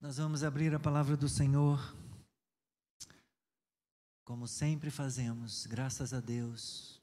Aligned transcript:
Nós 0.00 0.16
vamos 0.16 0.44
abrir 0.44 0.72
a 0.72 0.78
palavra 0.78 1.16
do 1.16 1.28
Senhor, 1.28 1.80
como 4.24 4.46
sempre 4.46 4.92
fazemos, 4.92 5.66
graças 5.66 6.14
a 6.14 6.20
Deus. 6.20 7.02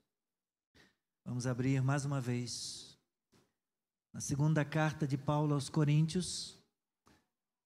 Vamos 1.26 1.46
abrir 1.46 1.82
mais 1.82 2.06
uma 2.06 2.22
vez 2.22 2.98
na 4.14 4.22
segunda 4.22 4.64
carta 4.64 5.06
de 5.06 5.18
Paulo 5.18 5.54
aos 5.54 5.68
Coríntios, 5.68 6.58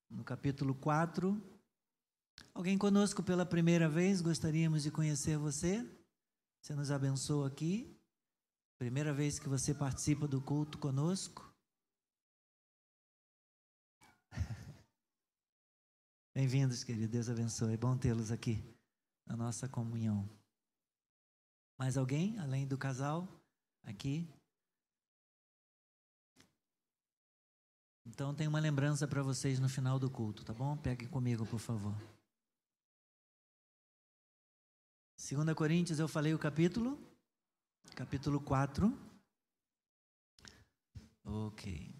no 0.09 0.23
capítulo 0.23 0.73
4. 0.73 1.39
Alguém 2.51 2.75
conosco 2.75 3.21
pela 3.21 3.45
primeira 3.45 3.87
vez, 3.87 4.21
gostaríamos 4.21 4.81
de 4.81 4.89
conhecer 4.89 5.37
você. 5.37 5.87
Você 6.59 6.73
nos 6.73 6.89
abençoa 6.89 7.49
aqui. 7.49 7.95
Primeira 8.79 9.13
vez 9.13 9.37
que 9.37 9.47
você 9.47 9.75
participa 9.75 10.27
do 10.27 10.41
culto 10.41 10.79
conosco. 10.79 11.48
Bem-vindos, 16.39 16.85
querido. 16.85 17.11
Deus 17.11 17.27
abençoe. 17.27 17.73
É 17.73 17.77
bom 17.77 17.97
tê-los 17.97 18.31
aqui 18.31 18.63
na 19.25 19.35
nossa 19.35 19.67
comunhão. 19.67 20.25
Mais 21.77 21.97
alguém, 21.97 22.39
além 22.39 22.65
do 22.65 22.77
casal, 22.77 23.27
aqui? 23.83 24.25
Então, 28.05 28.33
tem 28.33 28.47
uma 28.47 28.61
lembrança 28.61 29.05
para 29.05 29.21
vocês 29.21 29.59
no 29.59 29.67
final 29.67 29.99
do 29.99 30.09
culto, 30.09 30.45
tá 30.45 30.53
bom? 30.53 30.77
Pegue 30.77 31.07
comigo, 31.07 31.45
por 31.45 31.59
favor. 31.59 31.93
2 35.17 35.53
Coríntios, 35.53 35.99
eu 35.99 36.07
falei 36.07 36.33
o 36.33 36.39
capítulo? 36.39 36.97
Capítulo 37.97 38.39
4. 38.39 38.87
Ok. 41.25 41.98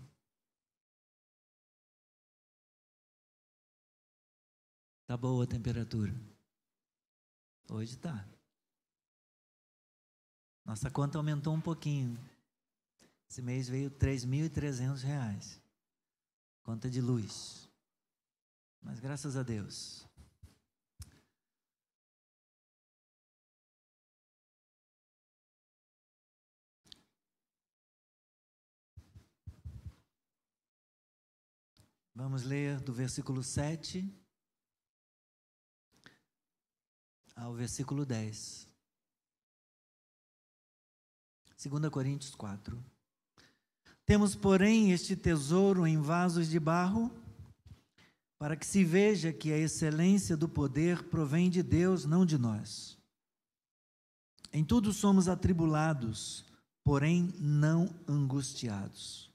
Tá 5.10 5.18
boa 5.18 5.44
a 5.44 5.48
temperatura? 5.48 6.14
Hoje 7.68 7.98
tá. 7.98 8.30
Nossa 10.64 10.92
conta 10.92 11.18
aumentou 11.18 11.52
um 11.52 11.60
pouquinho. 11.60 12.16
Esse 13.28 13.42
mês 13.42 13.68
veio 13.68 13.90
R$ 13.90 13.96
3.300. 13.96 15.60
Conta 16.62 16.88
de 16.88 17.02
luz. 17.02 17.68
Mas 18.84 19.00
graças 19.00 19.36
a 19.36 19.42
Deus. 19.42 20.08
Vamos 32.14 32.44
ler 32.44 32.80
do 32.80 32.94
versículo 32.94 33.42
7 33.42 34.19
ao 37.40 37.54
versículo 37.54 38.06
10. 38.06 38.68
2 41.58 41.90
Coríntios 41.90 42.36
4. 42.36 42.84
Temos, 44.06 44.36
porém, 44.36 44.92
este 44.92 45.16
tesouro 45.16 45.86
em 45.86 46.00
vasos 46.02 46.50
de 46.50 46.60
barro, 46.60 47.12
para 48.38 48.56
que 48.56 48.66
se 48.66 48.84
veja 48.84 49.34
que 49.34 49.52
a 49.52 49.58
excelência 49.58 50.36
do 50.36 50.48
poder 50.48 51.04
provém 51.04 51.50
de 51.50 51.62
Deus, 51.62 52.06
não 52.06 52.26
de 52.26 52.38
nós. 52.38 52.98
Em 54.52 54.64
tudo 54.64 54.92
somos 54.94 55.28
atribulados, 55.28 56.46
porém 56.84 57.34
não 57.38 57.94
angustiados. 58.08 59.30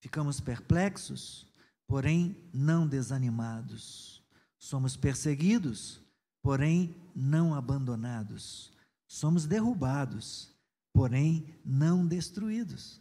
Ficamos 0.00 0.40
perplexos, 0.40 1.46
porém 1.86 2.36
não 2.52 2.86
desanimados. 2.86 4.22
Somos 4.58 4.96
perseguidos, 4.96 5.99
porém 6.42 6.94
não 7.14 7.54
abandonados. 7.54 8.72
Somos 9.06 9.46
derrubados, 9.46 10.54
porém 10.92 11.44
não 11.64 12.06
destruídos. 12.06 13.00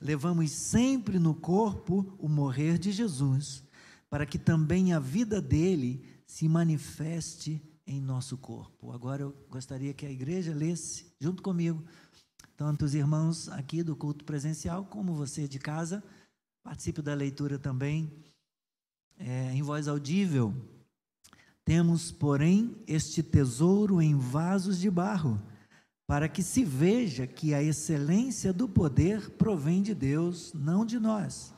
Levamos 0.00 0.50
sempre 0.50 1.18
no 1.18 1.34
corpo 1.34 2.16
o 2.18 2.28
morrer 2.28 2.78
de 2.78 2.90
Jesus, 2.90 3.62
para 4.10 4.26
que 4.26 4.38
também 4.38 4.92
a 4.92 4.98
vida 4.98 5.40
dele 5.40 6.04
se 6.26 6.48
manifeste 6.48 7.62
em 7.86 8.00
nosso 8.00 8.36
corpo. 8.36 8.92
Agora 8.92 9.22
eu 9.22 9.36
gostaria 9.48 9.94
que 9.94 10.06
a 10.06 10.10
igreja 10.10 10.54
lesse 10.54 11.06
junto 11.20 11.42
comigo, 11.42 11.84
tanto 12.56 12.84
os 12.84 12.94
irmãos 12.94 13.48
aqui 13.48 13.82
do 13.82 13.96
culto 13.96 14.24
presencial, 14.24 14.84
como 14.84 15.14
você 15.14 15.46
de 15.46 15.58
casa, 15.58 16.02
participe 16.62 17.02
da 17.02 17.14
leitura 17.14 17.58
também 17.58 18.12
é, 19.18 19.52
em 19.52 19.62
voz 19.62 19.88
audível 19.88 20.54
temos, 21.64 22.10
porém, 22.10 22.76
este 22.86 23.22
tesouro 23.22 24.02
em 24.02 24.16
vasos 24.16 24.78
de 24.78 24.90
barro, 24.90 25.40
para 26.06 26.28
que 26.28 26.42
se 26.42 26.64
veja 26.64 27.26
que 27.26 27.54
a 27.54 27.62
excelência 27.62 28.52
do 28.52 28.68
poder 28.68 29.30
provém 29.30 29.82
de 29.82 29.94
Deus, 29.94 30.52
não 30.52 30.84
de 30.84 30.98
nós. 30.98 31.54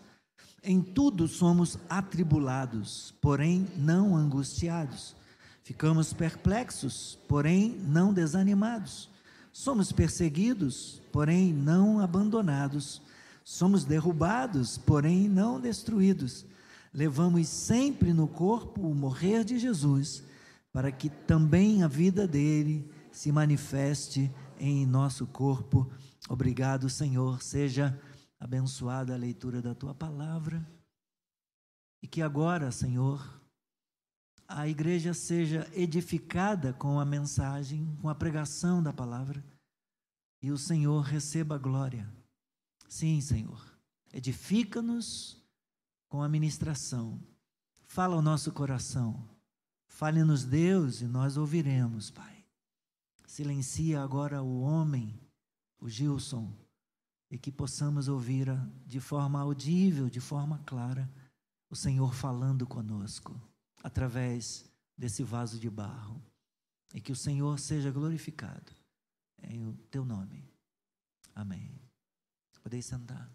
Em 0.63 0.81
tudo 0.81 1.27
somos 1.27 1.79
atribulados, 1.89 3.15
porém 3.21 3.67
não 3.77 4.15
angustiados. 4.15 5.17
Ficamos 5.63 6.13
perplexos, 6.13 7.19
porém 7.27 7.77
não 7.87 8.13
desanimados. 8.13 9.09
Somos 9.53 9.93
perseguidos, 9.93 11.01
porém 11.11 11.53
não 11.53 12.01
abandonados. 12.01 13.01
Somos 13.43 13.85
derrubados, 13.85 14.77
porém 14.79 15.29
não 15.29 15.59
destruídos 15.59 16.47
levamos 16.95 17.49
sempre 17.49 18.13
no 18.13 18.29
corpo 18.29 18.81
o 18.81 18.95
morrer 18.95 19.45
de 19.45 19.59
Jesus, 19.59 20.23
para 20.73 20.93
que 20.93 21.11
também 21.11 21.83
a 21.83 21.89
vida 21.89 22.27
dele 22.27 22.89
se 23.11 23.33
manifeste 23.33 24.33
em 24.59 24.87
nosso 24.87 25.27
corpo. 25.27 25.91
Obrigado, 26.29 26.89
Senhor. 26.89 27.43
Seja 27.43 28.01
abençoada 28.39 29.13
a 29.13 29.19
leitura 29.19 29.61
da 29.61 29.75
tua 29.75 29.93
palavra. 29.93 30.65
E 32.01 32.07
que 32.07 32.23
agora, 32.23 32.71
Senhor, 32.71 33.41
a 34.47 34.69
igreja 34.69 35.13
seja 35.13 35.69
edificada 35.73 36.73
com 36.73 37.01
a 37.01 37.05
mensagem, 37.05 37.97
com 38.01 38.09
a 38.09 38.15
pregação 38.15 38.83
da 38.83 38.93
palavra, 38.93 39.45
e 40.41 40.53
o 40.53 40.59
Senhor 40.59 41.01
receba 41.01 41.55
a 41.55 41.59
glória. 41.59 42.09
Sim, 42.89 43.21
Senhor. 43.21 43.65
Edifica-nos 44.13 45.44
com 46.15 46.23
a 46.23 46.29
ministração. 46.29 47.21
Fala 47.83 48.15
ao 48.15 48.23
nosso 48.23 48.53
coração. 48.53 49.29
Fale-nos, 49.89 50.45
Deus, 50.45 51.01
e 51.01 51.09
nós 51.09 51.37
ouviremos, 51.37 52.09
Pai. 52.09 52.47
Silencia 53.27 54.01
agora 54.01 54.41
o 54.41 54.61
homem, 54.61 55.19
o 55.81 55.89
Gilson, 55.89 56.57
e 57.29 57.37
que 57.37 57.51
possamos 57.51 58.07
ouvir 58.07 58.47
de 58.87 59.01
forma 59.01 59.41
audível, 59.41 60.09
de 60.09 60.21
forma 60.21 60.61
clara, 60.65 61.13
o 61.69 61.75
Senhor 61.75 62.15
falando 62.15 62.65
conosco, 62.65 63.35
através 63.83 64.71
desse 64.97 65.25
vaso 65.25 65.59
de 65.59 65.69
barro. 65.69 66.23
E 66.95 67.01
que 67.01 67.11
o 67.11 67.17
Senhor 67.17 67.59
seja 67.59 67.91
glorificado 67.91 68.71
em 69.43 69.67
o 69.67 69.73
teu 69.91 70.05
nome. 70.05 70.49
Amém. 71.35 71.75
Podeis 72.63 72.87
sentar. 72.87 73.29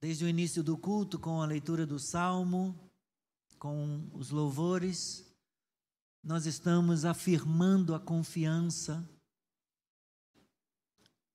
Desde 0.00 0.24
o 0.24 0.28
início 0.28 0.62
do 0.62 0.76
culto, 0.76 1.18
com 1.18 1.42
a 1.42 1.46
leitura 1.46 1.86
do 1.86 1.98
salmo, 1.98 2.78
com 3.58 4.08
os 4.12 4.30
louvores, 4.30 5.24
nós 6.22 6.46
estamos 6.46 7.04
afirmando 7.04 7.94
a 7.94 8.00
confiança, 8.00 9.08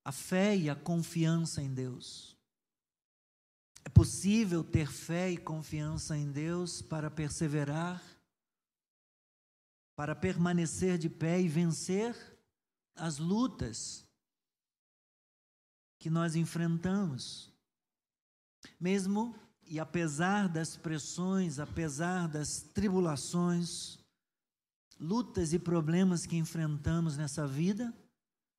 a 0.04 0.12
fé 0.12 0.56
e 0.56 0.70
a 0.70 0.76
confiança 0.76 1.62
em 1.62 1.74
Deus. 1.74 2.38
É 3.86 3.90
possível 3.90 4.64
ter 4.64 4.88
fé 4.88 5.32
e 5.32 5.38
confiança 5.38 6.18
em 6.18 6.32
Deus 6.32 6.82
para 6.82 7.12
perseverar, 7.12 8.02
para 9.96 10.16
permanecer 10.16 10.98
de 10.98 11.10
pé 11.10 11.42
e 11.42 11.48
vencer 11.48 12.16
as 12.96 13.18
lutas 13.18 14.06
que 16.00 16.10
nós 16.10 16.36
enfrentamos. 16.36 17.53
Mesmo 18.80 19.36
e 19.66 19.80
apesar 19.80 20.50
das 20.50 20.76
pressões, 20.76 21.60
apesar 21.60 22.28
das 22.28 22.62
tribulações, 22.62 23.98
lutas 25.00 25.54
e 25.54 25.60
problemas 25.60 26.26
que 26.26 26.36
enfrentamos 26.36 27.18
nessa 27.18 27.48
vida, 27.48 27.94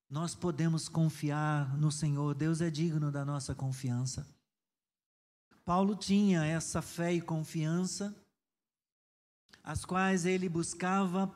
nós 0.08 0.34
podemos 0.34 0.88
confiar 0.88 1.76
no 1.76 1.90
Senhor. 1.90 2.34
Deus 2.34 2.60
é 2.60 2.70
digno 2.70 3.10
da 3.10 3.24
nossa 3.24 3.54
confiança. 3.54 4.26
Paulo 5.64 5.96
tinha 5.96 6.44
essa 6.44 6.82
fé 6.82 7.12
e 7.12 7.20
confiança, 7.20 8.14
as 9.62 9.84
quais 9.84 10.26
ele 10.26 10.48
buscava 10.48 11.32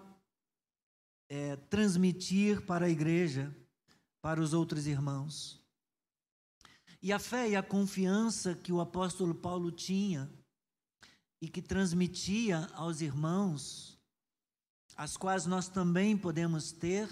é, 1.28 1.56
transmitir 1.56 2.64
para 2.66 2.86
a 2.86 2.90
igreja, 2.90 3.54
para 4.20 4.40
os 4.40 4.52
outros 4.52 4.86
irmãos. 4.86 5.57
E 7.00 7.12
a 7.12 7.18
fé 7.18 7.50
e 7.50 7.56
a 7.56 7.62
confiança 7.62 8.54
que 8.54 8.72
o 8.72 8.80
apóstolo 8.80 9.34
Paulo 9.34 9.70
tinha 9.70 10.30
e 11.40 11.48
que 11.48 11.62
transmitia 11.62 12.68
aos 12.74 13.00
irmãos, 13.00 13.98
as 14.96 15.16
quais 15.16 15.46
nós 15.46 15.68
também 15.68 16.16
podemos 16.16 16.72
ter, 16.72 17.08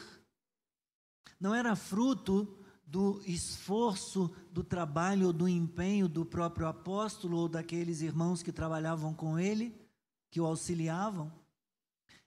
não 1.39 1.55
era 1.55 1.77
fruto 1.77 2.59
do 2.85 3.21
esforço, 3.25 4.35
do 4.51 4.65
trabalho, 4.65 5.33
do 5.33 5.49
empenho 5.49 6.09
do 6.09 6.25
próprio 6.25 6.67
apóstolo 6.67 7.39
ou 7.39 7.49
daqueles 7.49 8.01
irmãos 8.01 8.43
que 8.43 8.53
trabalhavam 8.53 9.15
com 9.15 9.39
ele, 9.39 9.75
que 10.31 10.41
o 10.41 10.47
auxiliavam, 10.47 11.33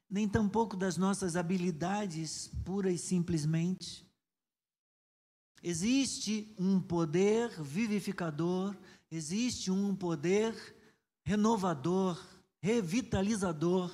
nem 0.10 0.28
tampouco 0.28 0.76
das 0.76 0.98
nossas 0.98 1.36
habilidades 1.36 2.50
pura 2.66 2.92
e 2.92 2.98
simplesmente. 2.98 4.09
Existe 5.62 6.54
um 6.58 6.80
poder 6.80 7.50
vivificador, 7.62 8.76
existe 9.12 9.70
um 9.70 9.96
poder 9.96 10.56
renovador, 11.26 12.20
revitalizador, 12.62 13.92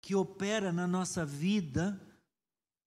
que 0.00 0.14
opera 0.14 0.72
na 0.72 0.86
nossa 0.86 1.24
vida 1.26 2.00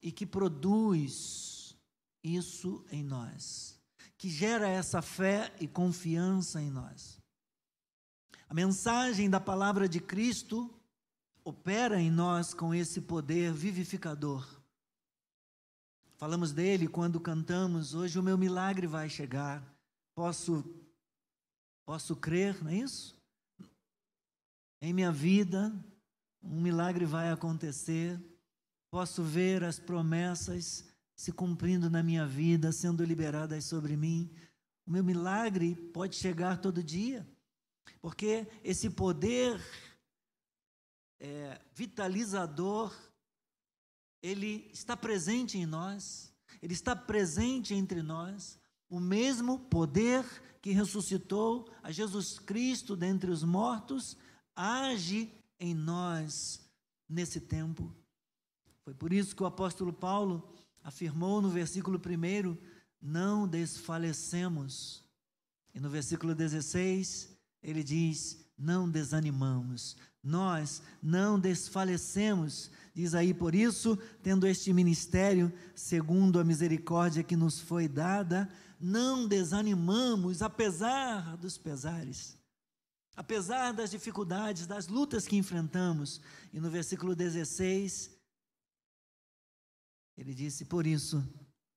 e 0.01 0.11
que 0.11 0.25
produz 0.25 1.75
isso 2.23 2.85
em 2.89 3.03
nós, 3.03 3.79
que 4.17 4.29
gera 4.29 4.67
essa 4.67 5.01
fé 5.01 5.53
e 5.59 5.67
confiança 5.67 6.61
em 6.61 6.69
nós. 6.69 7.21
A 8.49 8.53
mensagem 8.53 9.29
da 9.29 9.39
palavra 9.39 9.87
de 9.89 9.99
Cristo 9.99 10.73
opera 11.43 11.99
em 11.99 12.09
nós 12.09 12.53
com 12.53 12.73
esse 12.73 13.01
poder 13.01 13.51
vivificador. 13.51 14.62
Falamos 16.23 16.53
dele 16.53 16.87
quando 16.87 17.19
cantamos, 17.19 17.93
hoje 17.93 18.17
o 18.17 18.23
meu 18.23 18.37
milagre 18.37 18.87
vai 18.87 19.09
chegar. 19.09 19.61
Posso 20.15 20.63
posso 21.85 22.15
crer, 22.15 22.63
não 22.63 22.71
é 22.71 22.77
isso? 22.77 23.13
Em 24.81 24.93
minha 24.93 25.11
vida, 25.11 25.69
um 26.41 26.61
milagre 26.61 27.03
vai 27.03 27.29
acontecer. 27.29 28.17
Posso 28.89 29.21
ver 29.21 29.65
as 29.65 29.79
promessas 29.79 30.85
se 31.13 31.33
cumprindo 31.33 31.89
na 31.89 32.01
minha 32.01 32.25
vida, 32.25 32.71
sendo 32.71 33.03
liberadas 33.03 33.65
sobre 33.65 33.97
mim. 33.97 34.33
O 34.87 34.91
meu 34.91 35.03
milagre 35.03 35.75
pode 35.75 36.15
chegar 36.15 36.61
todo 36.61 36.81
dia, 36.81 37.27
porque 38.01 38.47
esse 38.63 38.89
poder 38.89 39.59
é, 41.19 41.59
vitalizador, 41.73 42.95
ele 44.23 44.69
está 44.71 44.95
presente 44.95 45.57
em 45.57 45.65
nós, 45.65 46.33
ele 46.61 46.73
está 46.73 46.95
presente 46.95 47.73
entre 47.73 48.01
nós. 48.01 48.57
O 48.89 48.99
mesmo 48.99 49.59
poder 49.59 50.23
que 50.61 50.71
ressuscitou 50.71 51.69
a 51.83 51.91
Jesus 51.91 52.39
Cristo 52.39 52.95
dentre 52.95 53.29
os 53.29 53.43
mortos 53.43 54.15
age 54.55 55.29
em 55.59 55.75
nós 55.75 56.61
nesse 57.09 57.41
tempo. 57.41 57.93
Foi 58.83 58.93
por 58.93 59.11
isso 59.11 59.35
que 59.35 59.43
o 59.43 59.45
apóstolo 59.45 59.91
Paulo 59.91 60.49
afirmou 60.81 61.41
no 61.41 61.49
versículo 61.49 61.99
1: 61.99 62.57
não 63.01 63.45
desfalecemos. 63.45 65.03
E 65.73 65.79
no 65.79 65.89
versículo 65.89 66.33
16, 66.33 67.35
ele 67.61 67.83
diz: 67.83 68.45
não 68.57 68.89
desanimamos, 68.89 69.97
nós 70.23 70.81
não 71.01 71.39
desfalecemos. 71.39 72.71
Diz 72.93 73.15
aí, 73.15 73.33
por 73.33 73.55
isso, 73.55 73.97
tendo 74.21 74.45
este 74.45 74.71
ministério, 74.71 75.51
segundo 75.73 76.39
a 76.39 76.43
misericórdia 76.43 77.23
que 77.23 77.35
nos 77.35 77.59
foi 77.59 77.87
dada, 77.87 78.47
não 78.79 79.27
desanimamos, 79.27 80.41
apesar 80.41 81.35
dos 81.37 81.57
pesares. 81.57 82.37
Apesar 83.15 83.71
das 83.73 83.91
dificuldades, 83.91 84.67
das 84.67 84.87
lutas 84.87 85.27
que 85.27 85.35
enfrentamos, 85.35 86.21
e 86.51 86.59
no 86.59 86.69
versículo 86.69 87.15
16, 87.15 88.11
ele 90.17 90.33
disse: 90.33 90.65
Por 90.65 90.85
isso, 90.85 91.23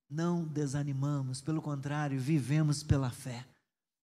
não 0.09 0.43
desanimamos, 0.43 1.41
pelo 1.41 1.61
contrário, 1.61 2.19
vivemos 2.19 2.83
pela 2.83 3.09
fé. 3.09 3.45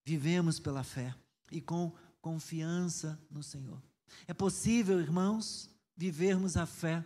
Vivemos 0.05 0.59
pela 0.59 0.83
fé 0.83 1.15
e 1.51 1.59
com 1.59 1.91
confiança 2.21 3.19
no 3.29 3.41
Senhor. 3.41 3.81
É 4.27 4.33
possível, 4.33 4.99
irmãos, 4.99 5.69
vivermos 5.95 6.57
a 6.57 6.65
fé. 6.65 7.03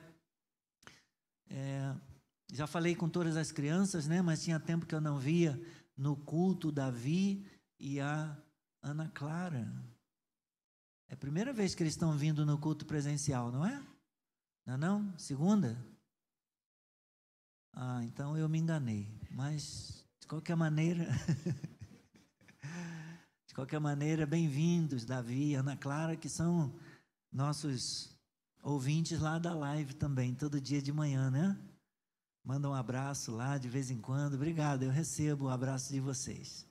É, 1.49 1.95
já 2.51 2.65
falei 2.65 2.95
com 2.95 3.07
todas 3.07 3.37
as 3.37 3.51
crianças, 3.51 4.07
né? 4.07 4.21
Mas 4.21 4.43
tinha 4.43 4.59
tempo 4.59 4.85
que 4.85 4.95
eu 4.95 5.01
não 5.01 5.19
via 5.19 5.59
no 5.95 6.15
culto 6.15 6.71
Davi 6.71 7.45
e 7.79 7.99
a 7.99 8.35
Ana 8.81 9.09
Clara. 9.09 9.71
É 11.07 11.13
a 11.13 11.17
primeira 11.17 11.51
vez 11.51 11.75
que 11.75 11.83
eles 11.83 11.93
estão 11.93 12.17
vindo 12.17 12.45
no 12.45 12.57
culto 12.57 12.85
presencial, 12.85 13.51
não 13.51 13.65
é? 13.65 13.83
Não 14.65 14.75
é 14.75 14.77
não? 14.77 15.17
Segunda? 15.17 15.77
Ah, 17.73 18.03
então 18.03 18.37
eu 18.37 18.47
me 18.47 18.59
enganei. 18.59 19.07
Mas, 19.31 20.05
de 20.19 20.27
qualquer 20.27 20.55
maneira... 20.55 21.05
de 23.47 23.53
qualquer 23.53 23.79
maneira, 23.79 24.25
bem-vindos, 24.25 25.05
Davi 25.05 25.51
e 25.51 25.55
Ana 25.55 25.75
Clara, 25.75 26.15
que 26.15 26.29
são 26.29 26.73
nossos 27.31 28.18
ouvintes 28.61 29.19
lá 29.19 29.39
da 29.39 29.53
live 29.53 29.93
também, 29.93 30.33
todo 30.33 30.59
dia 30.59 30.81
de 30.81 30.91
manhã, 30.91 31.29
né? 31.29 31.57
Manda 32.43 32.69
um 32.69 32.73
abraço 32.73 33.31
lá 33.31 33.57
de 33.57 33.69
vez 33.69 33.91
em 33.91 33.99
quando. 33.99 34.35
Obrigado, 34.35 34.83
eu 34.83 34.91
recebo 34.91 35.45
o 35.45 35.49
abraço 35.49 35.91
de 35.91 35.99
vocês. 35.99 36.65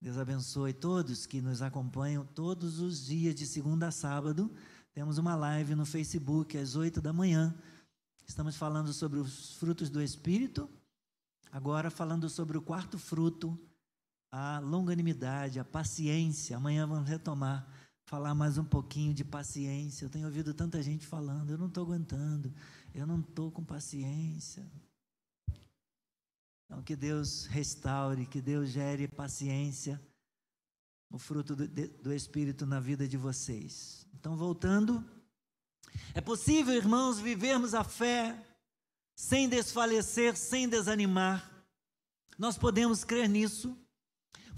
Deus 0.00 0.18
abençoe 0.18 0.72
todos 0.72 1.26
que 1.26 1.40
nos 1.40 1.62
acompanham 1.62 2.26
todos 2.26 2.80
os 2.80 3.06
dias, 3.06 3.34
de 3.34 3.46
segunda 3.46 3.88
a 3.88 3.92
sábado. 3.92 4.50
Temos 4.92 5.16
uma 5.16 5.36
live 5.36 5.74
no 5.74 5.86
Facebook 5.86 6.58
às 6.58 6.74
oito 6.74 7.00
da 7.00 7.12
manhã. 7.12 7.54
Estamos 8.26 8.56
falando 8.56 8.92
sobre 8.92 9.20
os 9.20 9.54
frutos 9.54 9.88
do 9.88 10.02
Espírito. 10.02 10.68
Agora, 11.52 11.90
falando 11.90 12.28
sobre 12.28 12.58
o 12.58 12.62
quarto 12.62 12.98
fruto, 12.98 13.56
a 14.30 14.58
longanimidade, 14.58 15.60
a 15.60 15.64
paciência. 15.64 16.56
Amanhã 16.56 16.86
vamos 16.86 17.08
retomar, 17.08 17.68
falar 18.12 18.34
mais 18.34 18.58
um 18.58 18.64
pouquinho 18.64 19.14
de 19.14 19.24
paciência. 19.24 20.04
Eu 20.04 20.10
tenho 20.10 20.26
ouvido 20.26 20.52
tanta 20.52 20.82
gente 20.82 21.06
falando, 21.06 21.48
eu 21.48 21.56
não 21.56 21.68
estou 21.68 21.82
aguentando, 21.82 22.52
eu 22.94 23.06
não 23.06 23.20
estou 23.20 23.50
com 23.50 23.64
paciência. 23.64 24.70
Então, 26.66 26.82
que 26.82 26.94
Deus 26.94 27.46
restaure, 27.46 28.26
que 28.26 28.42
Deus 28.42 28.68
gere 28.68 29.08
paciência, 29.08 29.98
o 31.10 31.16
fruto 31.18 31.56
do, 31.56 31.66
do 31.66 32.12
Espírito 32.12 32.66
na 32.66 32.78
vida 32.80 33.08
de 33.08 33.16
vocês. 33.16 34.06
Então, 34.12 34.36
voltando, 34.36 35.02
é 36.12 36.20
possível, 36.20 36.74
irmãos, 36.74 37.18
vivermos 37.18 37.72
a 37.72 37.82
fé 37.82 38.38
sem 39.16 39.48
desfalecer, 39.48 40.36
sem 40.36 40.68
desanimar. 40.68 41.50
Nós 42.36 42.58
podemos 42.58 43.04
crer 43.04 43.26
nisso. 43.26 43.74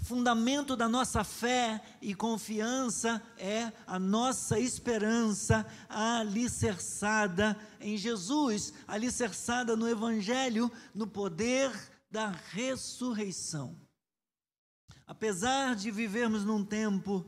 Fundamento 0.05 0.75
da 0.75 0.87
nossa 0.87 1.23
fé 1.23 1.81
e 1.99 2.13
confiança 2.13 3.19
é 3.39 3.73
a 3.87 3.97
nossa 3.97 4.59
esperança 4.59 5.65
alicerçada 5.89 7.59
em 7.81 7.97
Jesus, 7.97 8.71
alicerçada 8.87 9.75
no 9.75 9.89
Evangelho, 9.89 10.71
no 10.93 11.07
poder 11.07 11.71
da 12.11 12.27
ressurreição. 12.51 13.75
Apesar 15.07 15.75
de 15.75 15.89
vivermos 15.89 16.45
num 16.45 16.63
tempo 16.63 17.25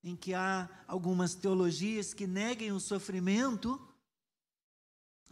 em 0.00 0.14
que 0.14 0.32
há 0.32 0.68
algumas 0.86 1.34
teologias 1.34 2.14
que 2.14 2.28
neguem 2.28 2.70
o 2.70 2.78
sofrimento, 2.78 3.84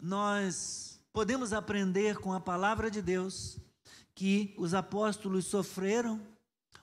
nós 0.03 1.01
podemos 1.13 1.53
aprender 1.53 2.19
com 2.19 2.33
a 2.33 2.41
palavra 2.41 2.91
de 2.91 3.01
Deus 3.01 3.57
que 4.17 4.53
os 4.59 4.75
apóstolos 4.75 5.47
sofreram, 5.47 6.21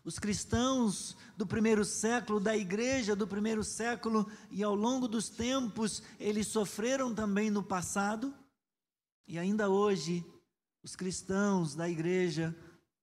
os 0.05 0.19
cristãos 0.19 1.17
do 1.35 1.47
primeiro 1.47 1.83
século, 1.83 2.39
da 2.39 2.55
igreja 2.55 3.15
do 3.15 3.27
primeiro 3.27 3.63
século 3.63 4.31
e 4.51 4.63
ao 4.63 4.75
longo 4.75 5.07
dos 5.07 5.29
tempos, 5.29 6.03
eles 6.19 6.47
sofreram 6.47 7.13
também 7.13 7.49
no 7.49 7.63
passado, 7.63 8.31
e 9.27 9.39
ainda 9.39 9.67
hoje 9.67 10.23
os 10.83 10.95
cristãos 10.95 11.73
da 11.73 11.89
igreja 11.89 12.55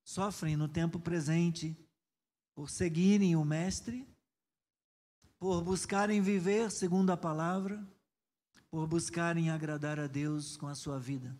sofrem 0.05 0.57
no 0.57 0.69
tempo 0.69 1.01
presente 1.01 1.77
por 2.55 2.71
seguirem 2.71 3.35
o 3.35 3.45
Mestre, 3.45 4.09
por 5.41 5.61
buscarem 5.61 6.23
viver 6.23 6.71
segundo 6.71 7.11
a 7.11 7.17
palavra, 7.17 7.85
por 8.71 8.87
buscarem 8.87 9.51
agradar 9.51 9.99
a 9.99 10.07
Deus 10.07 10.57
com 10.57 10.69
a 10.69 10.75
sua 10.77 11.01
vida. 11.01 11.37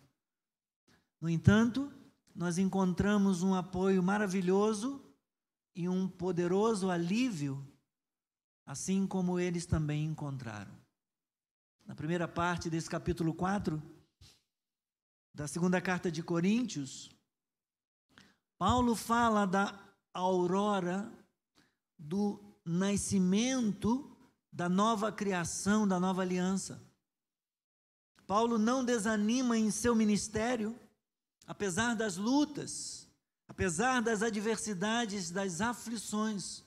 No 1.21 1.29
entanto, 1.29 1.89
nós 2.35 2.57
encontramos 2.57 3.43
um 3.43 3.55
apoio 3.55 4.03
maravilhoso 4.03 5.02
e 5.75 5.89
um 5.89 6.07
poderoso 6.07 6.89
alívio, 6.89 7.65
assim 8.65 9.07
como 9.07 9.39
eles 9.39 9.65
também 9.65 10.05
encontraram. 10.05 10.73
Na 11.85 11.95
primeira 11.95 12.27
parte 12.27 12.69
desse 12.69 12.89
capítulo 12.89 13.33
4, 13.33 13.81
da 15.33 15.47
segunda 15.47 15.81
carta 15.81 16.11
de 16.11 16.21
Coríntios, 16.23 17.09
Paulo 18.57 18.95
fala 18.95 19.45
da 19.45 19.77
aurora 20.13 21.11
do 21.97 22.39
nascimento 22.63 24.09
da 24.51 24.69
nova 24.69 25.11
criação, 25.11 25.87
da 25.87 25.99
nova 25.99 26.21
aliança. 26.21 26.81
Paulo 28.27 28.57
não 28.57 28.85
desanima 28.85 29.57
em 29.57 29.71
seu 29.71 29.95
ministério, 29.95 30.79
apesar 31.45 31.95
das 31.95 32.15
lutas, 32.15 33.02
apesar 33.53 34.01
das 34.01 34.23
adversidades, 34.23 35.29
das 35.29 35.61
aflições, 35.61 36.63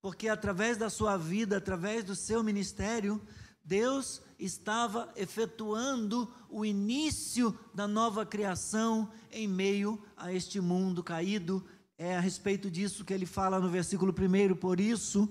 porque 0.00 0.28
através 0.28 0.76
da 0.76 0.88
sua 0.88 1.16
vida, 1.16 1.56
através 1.56 2.04
do 2.04 2.14
seu 2.14 2.44
ministério, 2.44 3.20
Deus 3.64 4.22
estava 4.38 5.12
efetuando 5.16 6.32
o 6.48 6.64
início 6.64 7.58
da 7.74 7.88
nova 7.88 8.24
criação 8.24 9.10
em 9.32 9.48
meio 9.48 10.00
a 10.16 10.32
este 10.32 10.60
mundo 10.60 11.02
caído. 11.02 11.66
É 11.98 12.16
a 12.16 12.20
respeito 12.20 12.70
disso 12.70 13.04
que 13.04 13.12
ele 13.12 13.26
fala 13.26 13.58
no 13.58 13.68
versículo 13.68 14.14
1. 14.16 14.54
Por 14.54 14.78
isso, 14.78 15.28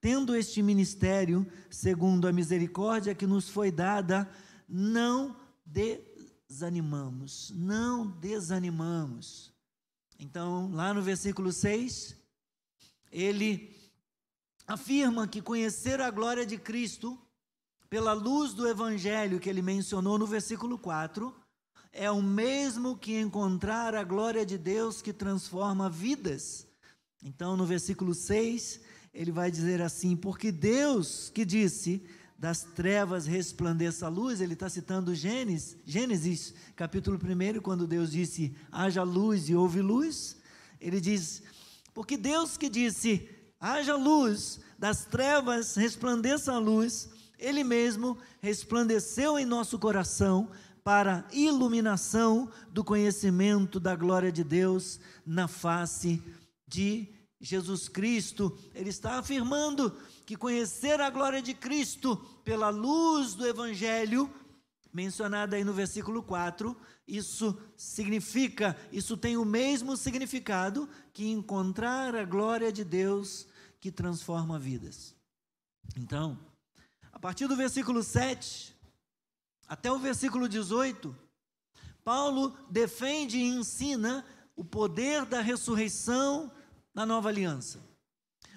tendo 0.00 0.34
este 0.34 0.60
ministério, 0.60 1.46
segundo 1.70 2.26
a 2.26 2.32
misericórdia 2.32 3.14
que 3.14 3.28
nos 3.28 3.48
foi 3.48 3.70
dada, 3.70 4.28
não 4.68 5.36
desanimamos, 5.64 7.52
não 7.54 8.08
desanimamos. 8.08 9.51
Então, 10.24 10.70
lá 10.72 10.94
no 10.94 11.02
versículo 11.02 11.52
6, 11.52 12.14
ele 13.10 13.76
afirma 14.68 15.26
que 15.26 15.42
conhecer 15.42 16.00
a 16.00 16.12
glória 16.12 16.46
de 16.46 16.56
Cristo 16.56 17.18
pela 17.90 18.12
luz 18.12 18.54
do 18.54 18.68
evangelho 18.68 19.40
que 19.40 19.50
ele 19.50 19.60
mencionou 19.60 20.16
no 20.16 20.24
versículo 20.24 20.78
4, 20.78 21.34
é 21.90 22.08
o 22.08 22.22
mesmo 22.22 22.96
que 22.96 23.18
encontrar 23.18 23.96
a 23.96 24.04
glória 24.04 24.46
de 24.46 24.56
Deus 24.56 25.02
que 25.02 25.12
transforma 25.12 25.90
vidas. 25.90 26.68
Então, 27.24 27.56
no 27.56 27.66
versículo 27.66 28.14
6, 28.14 28.80
ele 29.12 29.32
vai 29.32 29.50
dizer 29.50 29.82
assim: 29.82 30.14
Porque 30.14 30.52
Deus 30.52 31.30
que 31.30 31.44
disse, 31.44 32.00
das 32.42 32.64
trevas 32.64 33.24
resplandeça 33.24 34.06
a 34.06 34.08
luz, 34.08 34.40
ele 34.40 34.54
está 34.54 34.68
citando 34.68 35.14
Gênesis, 35.14 35.76
Gênesis, 35.86 36.52
capítulo 36.74 37.16
1, 37.16 37.60
quando 37.60 37.86
Deus 37.86 38.10
disse, 38.10 38.52
haja 38.72 39.04
luz 39.04 39.48
e 39.48 39.54
houve 39.54 39.80
luz. 39.80 40.36
Ele 40.80 41.00
diz, 41.00 41.40
porque 41.94 42.16
Deus 42.16 42.56
que 42.56 42.68
disse, 42.68 43.30
haja 43.60 43.94
luz, 43.94 44.58
das 44.76 45.04
trevas 45.04 45.76
resplandeça 45.76 46.52
a 46.52 46.58
luz, 46.58 47.10
ele 47.38 47.62
mesmo 47.62 48.18
resplandeceu 48.40 49.38
em 49.38 49.44
nosso 49.44 49.78
coração 49.78 50.50
para 50.82 51.24
iluminação 51.30 52.50
do 52.72 52.82
conhecimento 52.82 53.78
da 53.78 53.94
glória 53.94 54.32
de 54.32 54.42
Deus 54.42 54.98
na 55.24 55.46
face 55.46 56.20
de 56.66 57.08
Jesus 57.42 57.88
Cristo. 57.88 58.58
Ele 58.74 58.88
está 58.88 59.18
afirmando 59.18 59.90
que 60.24 60.36
conhecer 60.36 60.98
a 61.00 61.10
glória 61.10 61.42
de 61.42 61.52
Cristo 61.52 62.16
pela 62.42 62.70
luz 62.70 63.34
do 63.34 63.46
Evangelho, 63.46 64.32
mencionada 64.90 65.56
aí 65.56 65.64
no 65.64 65.74
versículo 65.74 66.22
4, 66.22 66.74
isso 67.06 67.60
significa, 67.76 68.74
isso 68.90 69.16
tem 69.16 69.36
o 69.36 69.44
mesmo 69.44 69.96
significado 69.96 70.88
que 71.12 71.28
encontrar 71.28 72.14
a 72.14 72.24
glória 72.24 72.72
de 72.72 72.84
Deus 72.84 73.46
que 73.80 73.90
transforma 73.90 74.58
vidas. 74.58 75.14
Então, 75.96 76.38
partir 77.22 77.46
do 77.46 77.54
versículo 77.54 78.02
7 78.02 78.76
até 79.68 79.90
o 79.90 79.98
versículo 79.98 80.48
18, 80.48 81.16
Paulo 82.02 82.52
defende 82.68 83.38
e 83.38 83.44
ensina 83.44 84.26
o 84.56 84.64
poder 84.64 85.24
da 85.24 85.40
ressurreição 85.40 86.50
na 86.94 87.06
nova 87.06 87.28
aliança. 87.28 87.80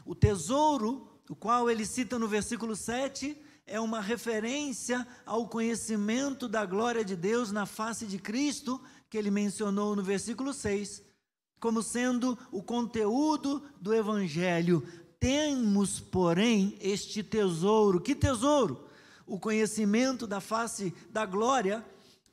O 0.05 0.13
tesouro, 0.13 1.07
o 1.29 1.35
qual 1.35 1.69
ele 1.69 1.85
cita 1.85 2.19
no 2.19 2.27
versículo 2.27 2.75
7, 2.75 3.37
é 3.65 3.79
uma 3.79 4.01
referência 4.01 5.07
ao 5.25 5.47
conhecimento 5.47 6.47
da 6.47 6.65
glória 6.65 7.03
de 7.03 7.15
Deus 7.15 7.51
na 7.51 7.65
face 7.65 8.05
de 8.05 8.19
Cristo, 8.19 8.79
que 9.09 9.17
ele 9.17 9.31
mencionou 9.31 9.95
no 9.95 10.03
versículo 10.03 10.53
6, 10.53 11.03
como 11.59 11.81
sendo 11.81 12.37
o 12.51 12.61
conteúdo 12.61 13.63
do 13.81 13.93
evangelho 13.93 14.83
temos, 15.25 15.99
porém, 15.99 16.77
este 16.79 17.23
tesouro. 17.23 17.99
Que 17.99 18.13
tesouro? 18.13 18.87
O 19.25 19.39
conhecimento 19.39 20.27
da 20.27 20.39
face 20.39 20.93
da 21.09 21.25
glória 21.25 21.83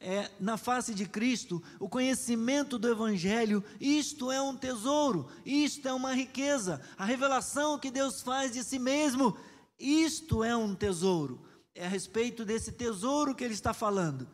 é, 0.02 0.28
na 0.40 0.56
face 0.56 0.92
de 0.92 1.06
Cristo, 1.06 1.62
o 1.78 1.88
conhecimento 1.88 2.76
do 2.76 2.88
Evangelho, 2.88 3.64
isto 3.80 4.32
é 4.32 4.42
um 4.42 4.56
tesouro, 4.56 5.28
isto 5.47 5.87
é 5.87 5.92
uma 5.92 6.12
riqueza, 6.12 6.82
a 6.99 7.04
revelação 7.04 7.78
que 7.78 7.90
Deus 7.90 8.21
faz 8.21 8.52
de 8.52 8.64
si 8.64 8.80
mesmo, 8.80 9.37
isto 9.78 10.42
é 10.42 10.56
um 10.56 10.75
tesouro. 10.75 11.40
É 11.75 11.87
a 11.87 11.88
respeito 11.88 12.44
desse 12.44 12.73
tesouro 12.73 13.35
que 13.35 13.44
ele 13.44 13.54
está 13.54 13.73
falando, 13.73 14.28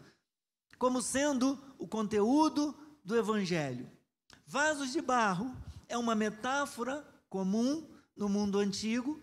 como 0.78 1.02
sendo 1.02 1.58
o 1.78 1.86
conteúdo 1.86 2.74
do 3.04 3.16
Evangelho. 3.16 3.88
Vasos 4.46 4.92
de 4.92 5.02
barro 5.02 5.54
é 5.86 5.96
uma 5.96 6.14
metáfora 6.14 7.06
comum 7.28 7.86
no 8.16 8.28
mundo 8.28 8.58
antigo. 8.58 9.20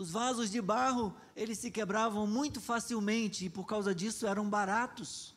Os 0.00 0.10
vasos 0.10 0.50
de 0.50 0.62
barro, 0.62 1.14
eles 1.36 1.58
se 1.58 1.70
quebravam 1.70 2.26
muito 2.26 2.58
facilmente 2.58 3.44
e 3.44 3.50
por 3.50 3.66
causa 3.66 3.94
disso 3.94 4.26
eram 4.26 4.48
baratos. 4.48 5.36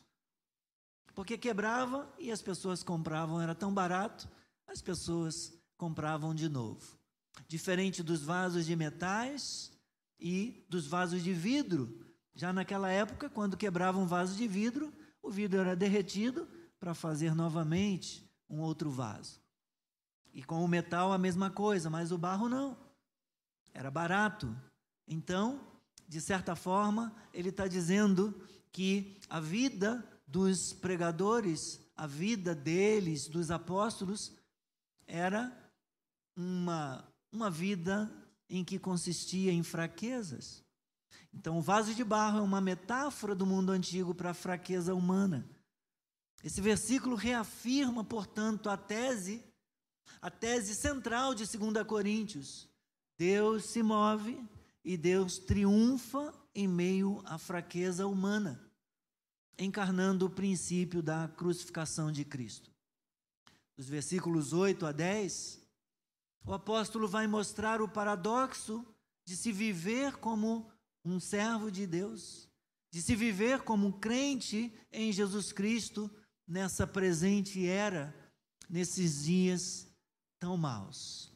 Porque 1.14 1.36
quebrava 1.36 2.10
e 2.18 2.32
as 2.32 2.40
pessoas 2.40 2.82
compravam, 2.82 3.42
era 3.42 3.54
tão 3.54 3.74
barato, 3.74 4.26
as 4.66 4.80
pessoas 4.80 5.52
compravam 5.76 6.34
de 6.34 6.48
novo. 6.48 6.98
Diferente 7.46 8.02
dos 8.02 8.22
vasos 8.22 8.64
de 8.64 8.74
metais 8.74 9.70
e 10.18 10.64
dos 10.66 10.86
vasos 10.86 11.22
de 11.22 11.34
vidro. 11.34 12.02
Já 12.34 12.50
naquela 12.50 12.90
época, 12.90 13.28
quando 13.28 13.58
quebravam 13.58 14.04
um 14.04 14.06
vaso 14.06 14.34
de 14.34 14.48
vidro, 14.48 14.90
o 15.22 15.30
vidro 15.30 15.60
era 15.60 15.76
derretido 15.76 16.48
para 16.80 16.94
fazer 16.94 17.34
novamente 17.34 18.26
um 18.48 18.60
outro 18.60 18.90
vaso. 18.90 19.42
E 20.32 20.42
com 20.42 20.64
o 20.64 20.68
metal 20.68 21.12
a 21.12 21.18
mesma 21.18 21.50
coisa, 21.50 21.90
mas 21.90 22.10
o 22.10 22.16
barro 22.16 22.48
não. 22.48 22.83
Era 23.74 23.90
barato. 23.90 24.56
Então, 25.06 25.60
de 26.08 26.20
certa 26.20 26.54
forma, 26.54 27.14
ele 27.32 27.48
está 27.48 27.66
dizendo 27.66 28.40
que 28.72 29.18
a 29.28 29.40
vida 29.40 30.08
dos 30.26 30.72
pregadores, 30.72 31.80
a 31.96 32.06
vida 32.06 32.54
deles, 32.54 33.28
dos 33.28 33.50
apóstolos, 33.50 34.32
era 35.06 35.52
uma, 36.36 37.06
uma 37.30 37.50
vida 37.50 38.10
em 38.48 38.64
que 38.64 38.78
consistia 38.78 39.52
em 39.52 39.62
fraquezas. 39.62 40.64
Então, 41.32 41.58
o 41.58 41.62
vaso 41.62 41.94
de 41.94 42.04
barro 42.04 42.38
é 42.38 42.42
uma 42.42 42.60
metáfora 42.60 43.34
do 43.34 43.44
mundo 43.44 43.72
antigo 43.72 44.14
para 44.14 44.30
a 44.30 44.34
fraqueza 44.34 44.94
humana. 44.94 45.44
Esse 46.44 46.60
versículo 46.60 47.16
reafirma, 47.16 48.04
portanto, 48.04 48.70
a 48.70 48.76
tese 48.76 49.42
a 50.20 50.30
tese 50.30 50.74
central 50.74 51.34
de 51.34 51.44
2 51.44 51.86
Coríntios. 51.86 52.68
Deus 53.16 53.64
se 53.66 53.82
move 53.82 54.42
e 54.84 54.96
Deus 54.96 55.38
triunfa 55.38 56.34
em 56.54 56.68
meio 56.68 57.22
à 57.24 57.38
fraqueza 57.38 58.06
humana, 58.06 58.60
encarnando 59.58 60.26
o 60.26 60.30
princípio 60.30 61.02
da 61.02 61.28
crucificação 61.28 62.10
de 62.10 62.24
Cristo. 62.24 62.70
Dos 63.76 63.88
versículos 63.88 64.52
8 64.52 64.86
a 64.86 64.92
10, 64.92 65.60
o 66.44 66.52
apóstolo 66.52 67.08
vai 67.08 67.26
mostrar 67.26 67.80
o 67.80 67.88
paradoxo 67.88 68.84
de 69.24 69.36
se 69.36 69.50
viver 69.50 70.16
como 70.16 70.70
um 71.04 71.18
servo 71.18 71.70
de 71.70 71.86
Deus, 71.86 72.48
de 72.90 73.02
se 73.02 73.16
viver 73.16 73.62
como 73.62 73.88
um 73.88 73.92
crente 73.92 74.72
em 74.92 75.12
Jesus 75.12 75.52
Cristo 75.52 76.10
nessa 76.46 76.86
presente 76.86 77.66
era, 77.66 78.14
nesses 78.68 79.24
dias 79.24 79.88
tão 80.38 80.56
maus. 80.56 81.32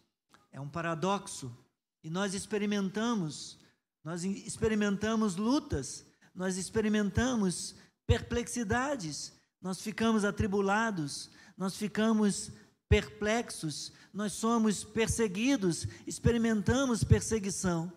É 0.53 0.61
um 0.61 0.69
paradoxo. 0.69 1.57
E 2.03 2.11
nós 2.11 2.35
experimentamos, 2.35 3.59
nós 4.05 4.25
experimentamos 4.25 5.37
lutas, 5.37 6.07
nós 6.35 6.57
experimentamos 6.57 7.75
perplexidades, 8.07 9.33
nós 9.61 9.81
ficamos 9.81 10.25
atribulados, 10.25 11.31
nós 11.57 11.77
ficamos 11.77 12.51
perplexos, 12.89 13.93
nós 14.13 14.33
somos 14.33 14.85
perseguidos, 14.85 15.87
experimentamos 16.07 17.05
perseguição. 17.05 17.93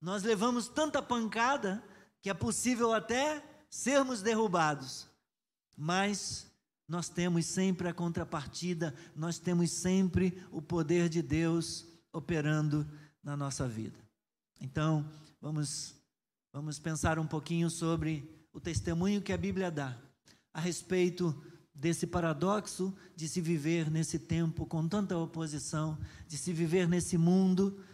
Nós 0.00 0.22
levamos 0.22 0.68
tanta 0.68 1.02
pancada 1.02 1.82
que 2.22 2.30
é 2.30 2.34
possível 2.34 2.92
até 2.92 3.42
sermos 3.68 4.22
derrubados. 4.22 5.08
Mas 5.76 6.50
nós 6.88 7.08
temos 7.08 7.46
sempre 7.46 7.88
a 7.88 7.94
contrapartida, 7.94 8.94
nós 9.14 9.38
temos 9.38 9.70
sempre 9.70 10.42
o 10.50 10.62
poder 10.62 11.08
de 11.08 11.20
Deus 11.20 11.84
operando 12.12 12.88
na 13.26 13.36
nossa 13.36 13.66
vida. 13.66 13.98
Então, 14.60 15.04
vamos 15.40 15.96
vamos 16.52 16.78
pensar 16.78 17.18
um 17.18 17.26
pouquinho 17.26 17.68
sobre 17.68 18.46
o 18.52 18.60
testemunho 18.60 19.20
que 19.20 19.32
a 19.32 19.36
Bíblia 19.36 19.68
dá 19.70 19.98
a 20.54 20.60
respeito 20.60 21.34
desse 21.74 22.06
paradoxo 22.06 22.96
de 23.14 23.28
se 23.28 23.40
viver 23.40 23.90
nesse 23.90 24.18
tempo 24.18 24.64
com 24.64 24.88
tanta 24.88 25.18
oposição, 25.18 25.98
de 26.26 26.38
se 26.38 26.52
viver 26.52 26.88
nesse 26.88 27.18
mundo 27.18 27.84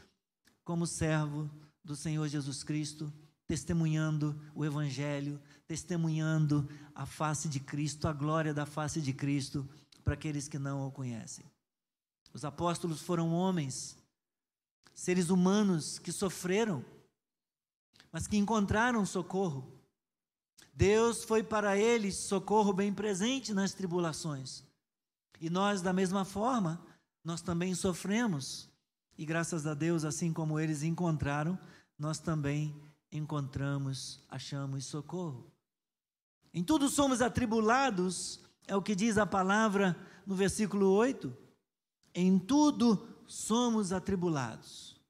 como 0.63 0.87
servo 0.87 1.51
do 1.83 1.97
Senhor 1.97 2.29
Jesus 2.29 2.63
Cristo, 2.63 3.13
testemunhando 3.47 4.39
o 4.55 4.65
Evangelho, 4.65 5.41
testemunhando 5.67 6.69
a 6.95 7.07
face 7.07 7.49
de 7.49 7.59
Cristo, 7.59 8.07
a 8.07 8.13
glória 8.13 8.53
da 8.55 8.67
face 8.67 9.01
de 9.01 9.15
Cristo 9.15 9.69
para 10.05 10.15
aqueles 10.15 10.47
que 10.47 10.59
não 10.59 10.87
o 10.87 10.93
conhecem. 10.93 11.45
Os 12.33 12.45
apóstolos 12.45 13.01
foram 13.01 13.33
homens, 13.33 13.97
seres 14.95 15.31
humanos 15.31 15.99
que 15.99 16.13
sofreram, 16.13 16.85
mas 18.11 18.27
que 18.27 18.37
encontraram 18.37 19.05
socorro. 19.07 19.73
Deus 20.75 21.25
foi 21.25 21.43
para 21.43 21.77
eles 21.77 22.17
socorro 22.17 22.73
bem 22.73 22.93
presente 22.93 23.53
nas 23.53 23.75
tribulações. 23.75 24.65
E 25.41 25.51
nós, 25.51 25.83
da 25.83 25.93
mesma 25.93 26.25
forma, 26.25 26.81
nós 27.25 27.43
também 27.43 27.75
sofremos. 27.75 28.71
E 29.19 29.25
graças 29.25 29.67
a 29.67 29.75
Deus, 29.75 30.05
assim 30.05 30.33
como 30.33 30.59
eles 30.59 30.83
encontraram, 30.83 31.59
nós 31.99 32.19
também 32.19 32.75
encontramos, 33.11 34.21
achamos 34.29 34.87
socorro. 34.87 35.53
Em 36.55 36.63
tudo 36.63 36.89
somos 36.89 37.21
atribulados, 37.21 38.41
é 38.67 38.77
o 38.77 38.83
que 38.83 38.95
diz 38.95 39.19
a 39.19 39.27
palavra 39.27 39.97
no 40.27 40.35
versículo 40.35 40.91
8. 40.91 41.37
Em 42.15 42.39
tudo 42.39 43.12
somos 43.33 43.93
atribulados. 43.93 45.01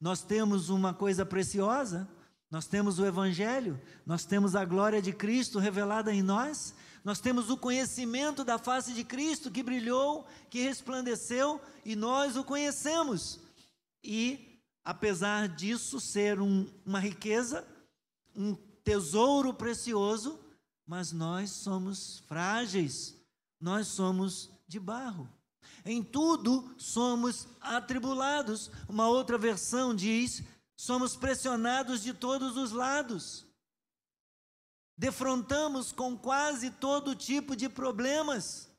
Nós 0.00 0.22
temos 0.22 0.68
uma 0.68 0.94
coisa 0.94 1.26
preciosa, 1.26 2.08
nós 2.50 2.66
temos 2.66 3.00
o 3.00 3.04
Evangelho, 3.04 3.80
nós 4.06 4.24
temos 4.24 4.54
a 4.54 4.64
glória 4.64 5.02
de 5.02 5.12
Cristo 5.12 5.58
revelada 5.58 6.14
em 6.14 6.22
nós, 6.22 6.74
nós 7.02 7.20
temos 7.20 7.50
o 7.50 7.56
conhecimento 7.56 8.44
da 8.44 8.58
face 8.58 8.92
de 8.92 9.02
Cristo 9.02 9.50
que 9.50 9.62
brilhou, 9.62 10.24
que 10.48 10.62
resplandeceu 10.62 11.60
e 11.84 11.96
nós 11.96 12.36
o 12.36 12.44
conhecemos. 12.44 13.40
E, 14.02 14.60
apesar 14.84 15.48
disso 15.48 15.98
ser 15.98 16.40
um, 16.40 16.66
uma 16.86 17.00
riqueza, 17.00 17.66
um 18.36 18.54
tesouro 18.84 19.52
precioso, 19.52 20.38
mas 20.86 21.10
nós 21.10 21.50
somos 21.50 22.20
frágeis, 22.28 23.16
nós 23.60 23.88
somos 23.88 24.50
de 24.68 24.78
barro. 24.78 25.28
Em 25.84 26.02
tudo 26.02 26.74
somos 26.78 27.46
atribulados. 27.60 28.70
Uma 28.88 29.08
outra 29.08 29.36
versão 29.38 29.94
diz: 29.94 30.42
somos 30.76 31.16
pressionados 31.16 32.02
de 32.02 32.12
todos 32.14 32.56
os 32.56 32.72
lados. 32.72 33.46
Defrontamos 34.96 35.92
com 35.92 36.16
quase 36.16 36.70
todo 36.70 37.16
tipo 37.16 37.56
de 37.56 37.68
problemas. 37.68 38.70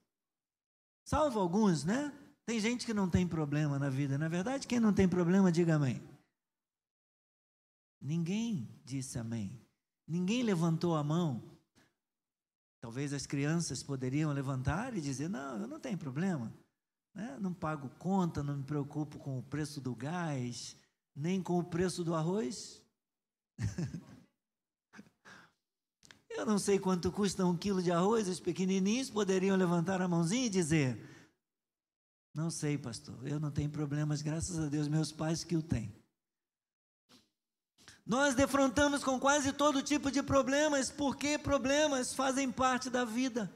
Salvo 1.03 1.39
alguns, 1.39 1.83
né? 1.83 2.11
Tem 2.45 2.59
gente 2.59 2.85
que 2.85 2.93
não 2.93 3.09
tem 3.09 3.27
problema 3.27 3.77
na 3.77 3.89
vida, 3.89 4.17
na 4.17 4.27
é 4.27 4.29
verdade? 4.29 4.67
Quem 4.67 4.79
não 4.79 4.93
tem 4.93 5.07
problema, 5.07 5.51
diga 5.51 5.75
amém. 5.75 6.01
Ninguém 7.99 8.69
disse 8.85 9.17
amém. 9.17 9.59
Ninguém 10.07 10.43
levantou 10.43 10.95
a 10.95 11.03
mão. 11.03 11.43
Talvez 12.79 13.13
as 13.13 13.25
crianças 13.25 13.81
poderiam 13.81 14.31
levantar 14.31 14.95
e 14.95 15.01
dizer: 15.01 15.27
Não, 15.27 15.59
eu 15.59 15.67
não 15.67 15.79
tenho 15.79 15.97
problema. 15.97 16.53
Né? 17.15 17.37
Não 17.39 17.53
pago 17.53 17.89
conta, 17.97 18.43
não 18.43 18.57
me 18.57 18.63
preocupo 18.63 19.17
com 19.17 19.39
o 19.39 19.43
preço 19.43 19.79
do 19.79 19.95
gás, 19.95 20.75
nem 21.15 21.41
com 21.41 21.57
o 21.57 21.63
preço 21.63 22.03
do 22.03 22.13
arroz. 22.13 22.83
eu 26.29 26.45
não 26.45 26.59
sei 26.59 26.77
quanto 26.77 27.09
custa 27.11 27.45
um 27.45 27.55
quilo 27.55 27.81
de 27.81 27.89
arroz, 27.91 28.27
os 28.27 28.41
pequenininhos 28.41 29.09
poderiam 29.09 29.55
levantar 29.55 30.01
a 30.01 30.07
mãozinha 30.09 30.47
e 30.47 30.49
dizer: 30.49 31.01
Não 32.33 32.51
sei, 32.51 32.77
pastor, 32.77 33.25
eu 33.25 33.39
não 33.39 33.49
tenho 33.49 33.69
problemas, 33.69 34.21
graças 34.21 34.59
a 34.59 34.67
Deus, 34.67 34.89
meus 34.89 35.13
pais 35.13 35.45
que 35.45 35.55
o 35.55 35.63
têm. 35.63 35.95
Nós 38.05 38.35
defrontamos 38.35 39.03
com 39.03 39.19
quase 39.19 39.53
todo 39.53 39.81
tipo 39.81 40.11
de 40.11 40.21
problemas, 40.21 40.91
porque 40.91 41.39
problemas 41.39 42.13
fazem 42.13 42.51
parte 42.51 42.87
da 42.89 43.03
vida. 43.03 43.51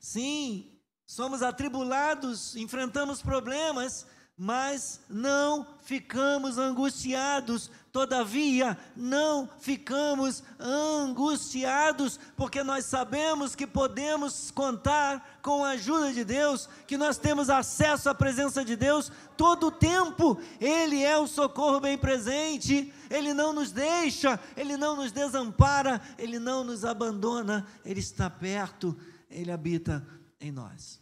Sim, 0.00 0.77
somos 1.08 1.42
atribulados, 1.42 2.54
enfrentamos 2.54 3.22
problemas, 3.22 4.06
mas 4.36 5.00
não 5.08 5.66
ficamos 5.80 6.58
angustiados. 6.58 7.70
Todavia, 7.90 8.76
não 8.94 9.48
ficamos 9.58 10.44
angustiados, 10.60 12.20
porque 12.36 12.62
nós 12.62 12.84
sabemos 12.84 13.54
que 13.56 13.66
podemos 13.66 14.50
contar 14.50 15.40
com 15.40 15.64
a 15.64 15.70
ajuda 15.70 16.12
de 16.12 16.24
Deus, 16.24 16.68
que 16.86 16.98
nós 16.98 17.16
temos 17.16 17.48
acesso 17.48 18.10
à 18.10 18.14
presença 18.14 18.62
de 18.62 18.76
Deus 18.76 19.10
todo 19.34 19.68
o 19.68 19.72
tempo. 19.72 20.38
Ele 20.60 21.02
é 21.02 21.16
o 21.16 21.26
socorro 21.26 21.80
bem 21.80 21.96
presente, 21.96 22.92
ele 23.08 23.32
não 23.32 23.54
nos 23.54 23.72
deixa, 23.72 24.38
ele 24.54 24.76
não 24.76 24.94
nos 24.94 25.10
desampara, 25.10 26.02
ele 26.18 26.38
não 26.38 26.62
nos 26.62 26.84
abandona, 26.84 27.66
ele 27.82 28.00
está 28.00 28.28
perto, 28.28 28.94
ele 29.30 29.50
habita 29.50 30.06
em 30.40 30.50
nós. 30.52 31.00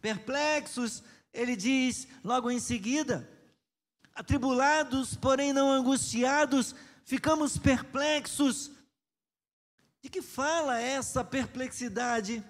Perplexos, 0.00 1.02
ele 1.32 1.56
diz 1.56 2.06
logo 2.22 2.50
em 2.50 2.60
seguida: 2.60 3.28
atribulados, 4.14 5.14
porém 5.14 5.52
não 5.52 5.70
angustiados, 5.70 6.74
ficamos 7.04 7.58
perplexos. 7.58 8.70
De 10.02 10.10
que 10.10 10.20
fala 10.20 10.78
essa 10.78 11.24
perplexidade? 11.24 12.44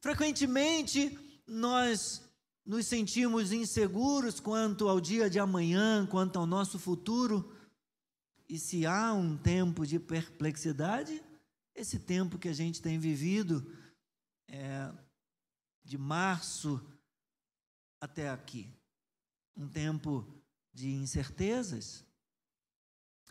Frequentemente 0.00 1.16
nós 1.46 2.22
nos 2.66 2.86
sentimos 2.86 3.52
inseguros 3.52 4.40
quanto 4.40 4.88
ao 4.88 5.00
dia 5.00 5.28
de 5.28 5.38
amanhã, 5.38 6.06
quanto 6.06 6.38
ao 6.38 6.46
nosso 6.46 6.78
futuro. 6.78 7.52
E 8.48 8.58
se 8.58 8.86
há 8.86 9.12
um 9.12 9.36
tempo 9.36 9.86
de 9.86 9.98
perplexidade, 9.98 11.22
esse 11.74 11.98
tempo 11.98 12.38
que 12.38 12.48
a 12.48 12.52
gente 12.52 12.82
tem 12.82 12.98
vivido, 12.98 13.64
é, 14.54 14.92
de 15.82 15.98
março 15.98 16.80
até 18.00 18.30
aqui. 18.30 18.72
Um 19.56 19.68
tempo 19.68 20.26
de 20.72 20.92
incertezas. 20.92 22.04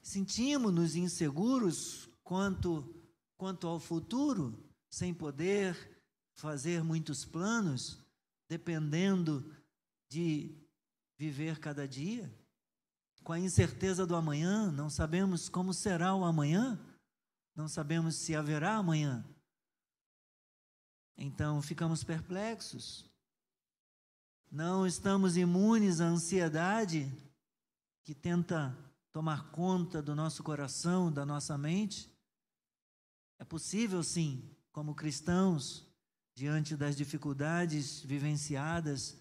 Sentimos-nos 0.01 0.95
inseguros 0.95 2.09
quanto, 2.23 2.93
quanto 3.37 3.67
ao 3.67 3.79
futuro, 3.79 4.57
sem 4.89 5.13
poder 5.13 6.01
fazer 6.35 6.83
muitos 6.83 7.25
planos, 7.25 7.99
dependendo 8.49 9.55
de 10.09 10.55
viver 11.17 11.59
cada 11.59 11.87
dia. 11.87 12.33
Com 13.23 13.31
a 13.31 13.39
incerteza 13.39 14.05
do 14.05 14.15
amanhã, 14.15 14.71
não 14.71 14.89
sabemos 14.89 15.47
como 15.47 15.73
será 15.73 16.13
o 16.13 16.25
amanhã, 16.25 16.77
não 17.55 17.69
sabemos 17.69 18.15
se 18.17 18.35
haverá 18.35 18.75
amanhã. 18.75 19.25
Então 21.17 21.61
ficamos 21.61 22.03
perplexos. 22.03 23.09
Não 24.51 24.85
estamos 24.85 25.37
imunes 25.37 25.99
à 25.99 26.05
ansiedade 26.05 27.11
que 28.03 28.13
tenta 28.13 28.77
tomar 29.11 29.51
conta 29.51 30.01
do 30.01 30.15
nosso 30.15 30.43
coração, 30.43 31.11
da 31.11 31.25
nossa 31.25 31.57
mente. 31.57 32.11
É 33.39 33.45
possível, 33.45 34.03
sim, 34.03 34.49
como 34.71 34.95
cristãos, 34.95 35.87
diante 36.35 36.75
das 36.75 36.95
dificuldades 36.95 38.01
vivenciadas 38.01 39.17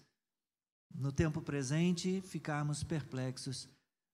no 0.93 1.11
tempo 1.11 1.41
presente, 1.41 2.21
ficarmos 2.21 2.83
perplexos. 2.83 3.69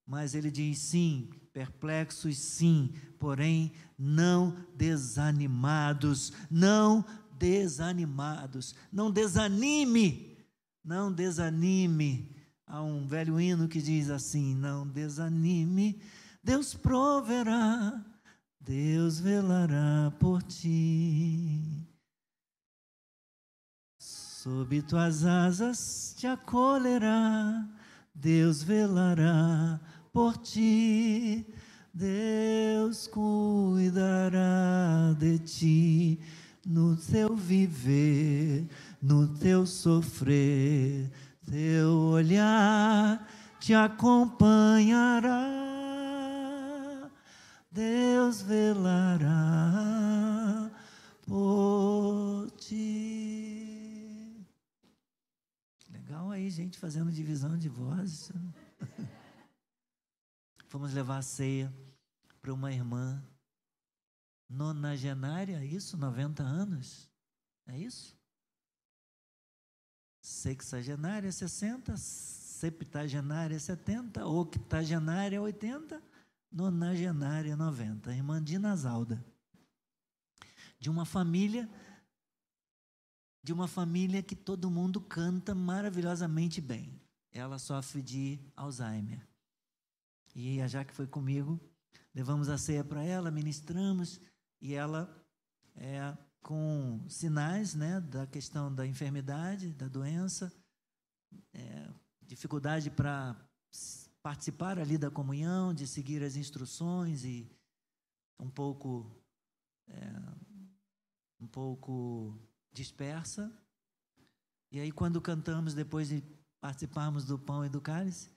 Mas 0.05 0.33
ele 0.33 0.49
diz 0.49 0.79
sim, 0.79 1.29
perplexos 1.53 2.37
sim, 2.37 2.93
porém 3.19 3.71
não 3.97 4.65
desanimados, 4.75 6.33
não 6.49 7.05
desanimados. 7.39 8.75
Não 8.91 9.09
desanime, 9.09 10.37
não 10.83 11.11
desanime. 11.11 12.35
Há 12.67 12.83
um 12.83 13.07
velho 13.07 13.39
hino 13.39 13.67
que 13.67 13.81
diz 13.81 14.09
assim: 14.09 14.53
Não 14.53 14.85
desanime, 14.85 15.99
Deus 16.43 16.75
proverá, 16.75 18.05
Deus 18.59 19.19
velará 19.19 20.13
por 20.19 20.43
ti. 20.43 21.87
Sob 23.97 24.81
tuas 24.83 25.25
asas 25.25 26.15
te 26.17 26.27
acolherá, 26.27 27.67
Deus 28.13 28.61
velará 28.61 29.79
por 30.11 30.37
ti. 30.37 31.45
Deus 31.91 33.07
cuidará 33.07 35.15
de 35.17 35.39
ti 35.39 36.19
no 36.69 36.95
teu 36.95 37.35
viver, 37.35 38.69
no 39.01 39.27
teu 39.39 39.65
sofrer, 39.65 41.09
teu 41.49 41.89
olhar 41.89 43.27
te 43.59 43.73
acompanhará. 43.73 45.33
Deus 47.71 48.43
velará 48.43 49.29
por 51.25 52.51
ti. 52.57 54.45
Legal 55.91 56.29
aí, 56.29 56.51
gente, 56.51 56.77
fazendo 56.77 57.11
divisão 57.11 57.57
de 57.57 57.67
vozes. 57.67 58.31
Fomos 60.67 60.93
levar 60.93 61.17
a 61.17 61.23
ceia 61.23 61.73
para 62.39 62.53
uma 62.53 62.71
irmã 62.71 63.19
nonagenária, 64.49 65.57
é 65.57 65.65
isso? 65.65 65.95
90 65.95 66.41
anos? 66.41 67.09
É 67.67 67.77
isso? 67.77 68.17
Sexagenária, 70.21 71.31
60, 71.31 71.95
septagenária, 71.95 73.59
70, 73.59 74.25
octogenária, 74.25 75.41
80, 75.41 76.01
nonagenária, 76.51 77.55
90. 77.55 78.13
Irmã 78.13 78.43
Dina 78.43 78.75
Zalda. 78.75 79.23
De 80.79 80.89
uma 80.89 81.05
família 81.05 81.69
de 83.41 83.53
uma 83.53 83.67
família 83.67 84.21
que 84.21 84.35
todo 84.35 84.69
mundo 84.69 84.99
canta 84.99 85.55
maravilhosamente 85.55 86.59
bem. 86.59 87.01
Ela 87.31 87.57
sofre 87.57 88.01
de 88.01 88.39
Alzheimer. 88.55 89.25
E 90.35 90.61
a 90.61 90.67
Jaque 90.67 90.93
foi 90.93 91.07
comigo, 91.07 91.59
levamos 92.13 92.49
a 92.49 92.57
ceia 92.57 92.83
para 92.83 93.03
ela, 93.03 93.31
ministramos, 93.31 94.19
e 94.61 94.73
ela, 94.73 95.09
é, 95.75 96.17
com 96.41 97.05
sinais 97.07 97.75
né, 97.75 97.99
da 98.01 98.25
questão 98.27 98.73
da 98.73 98.85
enfermidade, 98.85 99.73
da 99.73 99.87
doença, 99.87 100.51
é, 101.53 101.89
dificuldade 102.21 102.89
para 102.89 103.35
participar 104.21 104.77
ali 104.79 104.97
da 104.97 105.09
comunhão, 105.09 105.73
de 105.73 105.87
seguir 105.87 106.23
as 106.23 106.35
instruções 106.35 107.23
e 107.23 107.49
um 108.39 108.49
pouco 108.49 109.09
é, 109.87 110.13
um 111.39 111.47
pouco 111.47 112.37
dispersa. 112.71 113.51
E 114.71 114.79
aí 114.79 114.91
quando 114.91 115.21
cantamos 115.21 115.73
depois 115.73 116.09
de 116.09 116.23
participarmos 116.59 117.25
do 117.25 117.39
pão 117.39 117.65
e 117.65 117.69
do 117.69 117.81
cálice, 117.81 118.29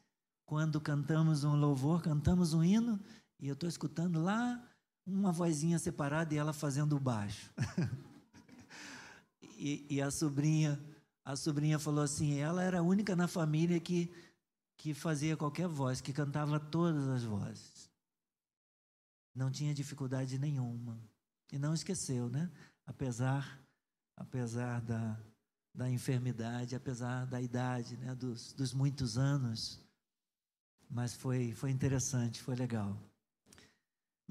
quando 0.47 0.81
cantamos 0.81 1.45
um 1.45 1.57
louvor, 1.57 2.03
cantamos 2.03 2.53
um 2.53 2.63
hino 2.63 3.01
e 3.39 3.49
eu 3.49 3.55
estou 3.55 3.69
escutando 3.69 4.23
lá 4.23 4.72
uma 5.07 5.33
vozinha 5.33 5.79
separada 5.79 6.35
e 6.35 6.39
ela 6.39 6.53
fazendo 6.53 6.99
baixo. 6.99 7.51
e, 9.59 9.87
e, 9.91 10.01
a 10.01 10.11
sobrinha, 10.11 10.81
a 11.25 11.37
sobrinha 11.37 11.79
falou 11.79 12.05
assim, 12.05 12.39
ela 12.39 12.63
era 12.63 12.79
a 12.79 12.83
única 12.83 13.17
na 13.17 13.29
família 13.29 13.79
que 13.81 14.11
que 14.83 14.93
fazia 14.93 15.37
qualquer 15.37 15.69
voz, 15.69 16.01
que 16.01 16.13
cantava 16.13 16.59
todas 16.59 17.07
as 17.07 17.23
vozes. 17.23 17.89
Não 19.33 19.49
tinha 19.49 19.73
dificuldade 19.73 20.41
nenhuma. 20.41 21.01
E 21.53 21.57
não 21.59 21.73
esqueceu, 21.73 22.29
né? 22.29 22.51
Apesar, 22.85 23.63
apesar 24.17 24.81
da, 24.81 25.17
da 25.73 25.89
enfermidade, 25.89 26.75
apesar 26.75 27.27
da 27.27 27.41
idade, 27.41 27.97
né? 27.97 28.13
dos, 28.17 28.53
dos 28.55 28.75
muitos 28.75 29.17
anos. 29.17 29.81
Mas 30.91 31.15
foi, 31.15 31.53
foi 31.55 31.71
interessante, 31.71 32.43
foi 32.43 32.57
legal 32.57 33.01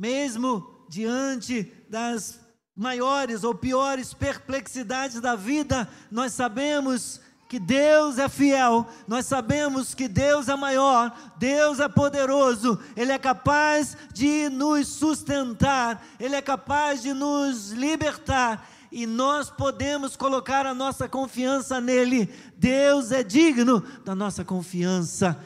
mesmo 0.01 0.67
diante 0.89 1.71
das 1.87 2.39
maiores 2.75 3.43
ou 3.43 3.53
piores 3.53 4.15
perplexidades 4.15 5.21
da 5.21 5.35
vida, 5.35 5.87
nós 6.09 6.33
sabemos 6.33 7.21
que 7.47 7.59
Deus 7.59 8.17
é 8.17 8.27
fiel, 8.27 8.87
nós 9.07 9.27
sabemos 9.27 9.93
que 9.93 10.07
Deus 10.07 10.49
é 10.49 10.55
maior, 10.55 11.15
Deus 11.37 11.79
é 11.79 11.87
poderoso, 11.87 12.79
Ele 12.95 13.11
é 13.11 13.19
capaz 13.19 13.95
de 14.11 14.49
nos 14.49 14.87
sustentar, 14.87 16.03
Ele 16.19 16.35
é 16.35 16.41
capaz 16.41 17.03
de 17.03 17.13
nos 17.13 17.69
libertar 17.69 18.67
e 18.91 19.05
nós 19.05 19.51
podemos 19.51 20.15
colocar 20.15 20.65
a 20.65 20.73
nossa 20.73 21.07
confiança 21.07 21.79
nele. 21.79 22.27
Deus 22.57 23.11
é 23.11 23.21
digno 23.21 23.81
da 24.03 24.15
nossa 24.15 24.43
confiança. 24.43 25.39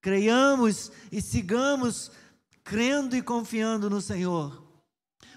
Creiamos 0.00 0.90
e 1.12 1.20
sigamos 1.20 2.10
crendo 2.70 3.16
e 3.16 3.22
confiando 3.22 3.90
no 3.90 4.00
Senhor. 4.00 4.62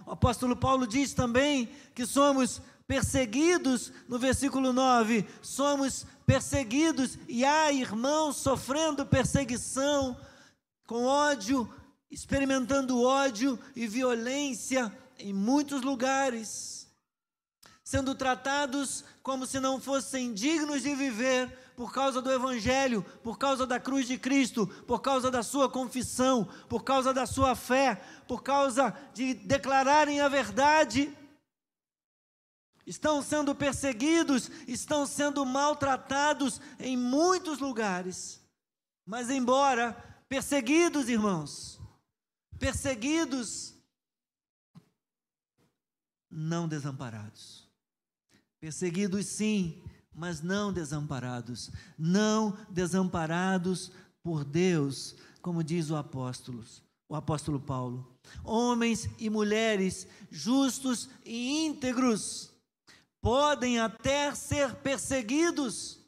O 0.06 0.12
apóstolo 0.12 0.56
Paulo 0.56 0.86
diz 0.86 1.16
também 1.16 1.68
que 1.96 2.06
somos 2.06 2.62
perseguidos, 2.88 3.92
no 4.08 4.20
versículo 4.20 4.72
9, 4.72 5.26
somos 5.42 6.06
perseguidos 6.28 7.18
e 7.28 7.44
há 7.44 7.72
irmãos 7.72 8.36
sofrendo 8.36 9.04
perseguição, 9.04 10.16
com 10.86 11.06
ódio, 11.06 11.68
experimentando 12.12 13.02
ódio 13.02 13.60
e 13.76 13.88
violência 13.88 14.96
em 15.18 15.34
muitos 15.34 15.82
lugares, 15.82 16.88
sendo 17.84 18.14
tratados 18.14 19.04
como 19.24 19.48
se 19.48 19.60
não 19.60 19.82
fossem 19.82 20.36
dignos 20.36 20.84
de 20.84 20.94
viver 20.94 21.63
por 21.76 21.92
causa 21.92 22.22
do 22.22 22.32
Evangelho, 22.32 23.04
por 23.24 23.38
causa 23.38 23.66
da 23.66 23.80
cruz 23.80 24.08
de 24.08 24.18
Cristo, 24.18 24.68
por 24.88 25.02
causa 25.02 25.30
da 25.30 25.44
sua 25.44 25.70
confissão, 25.70 26.48
por 26.70 26.84
causa 26.84 27.14
da 27.14 27.26
sua 27.26 27.56
fé, 27.56 27.96
por 28.28 28.44
causa 28.44 28.96
de 29.14 29.34
declararem 29.34 30.22
a 30.22 30.28
verdade. 30.28 31.16
Estão 32.86 33.22
sendo 33.22 33.56
perseguidos, 33.56 34.50
estão 34.68 35.06
sendo 35.06 35.46
maltratados 35.46 36.60
em 36.80 36.98
muitos 36.98 37.60
lugares. 37.60 38.42
Mas, 39.06 39.30
embora 39.30 39.94
perseguidos, 40.28 41.10
irmãos, 41.10 41.80
perseguidos, 42.58 43.74
não 46.30 46.68
desamparados. 46.68 47.70
Perseguidos, 48.60 49.26
sim, 49.28 49.83
mas 50.16 50.42
não 50.42 50.72
desamparados, 50.72 51.72
não 51.98 52.58
desamparados 52.70 53.92
por 54.22 54.44
Deus, 54.44 55.16
como 55.42 55.64
diz 55.64 55.90
o 55.90 55.96
apóstolo, 55.96 56.64
o 57.10 57.16
apóstolo 57.16 57.60
Paulo. 57.60 58.08
Homens 58.44 59.10
e 59.20 59.30
mulheres 59.30 60.08
justos 60.32 61.10
e 61.26 61.66
íntegros 61.66 62.52
podem 63.22 63.80
até 63.80 64.34
ser 64.34 64.76
perseguidos, 64.76 66.00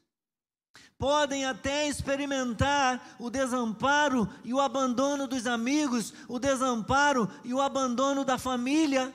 podem 0.97 1.45
até 1.45 1.87
experimentar 1.87 3.15
o 3.19 3.29
desamparo 3.29 4.29
e 4.43 4.53
o 4.53 4.59
abandono 4.59 5.27
dos 5.27 5.45
amigos, 5.45 6.13
o 6.27 6.39
desamparo 6.39 7.29
e 7.43 7.53
o 7.53 7.61
abandono 7.61 8.23
da 8.23 8.37
família 8.37 9.13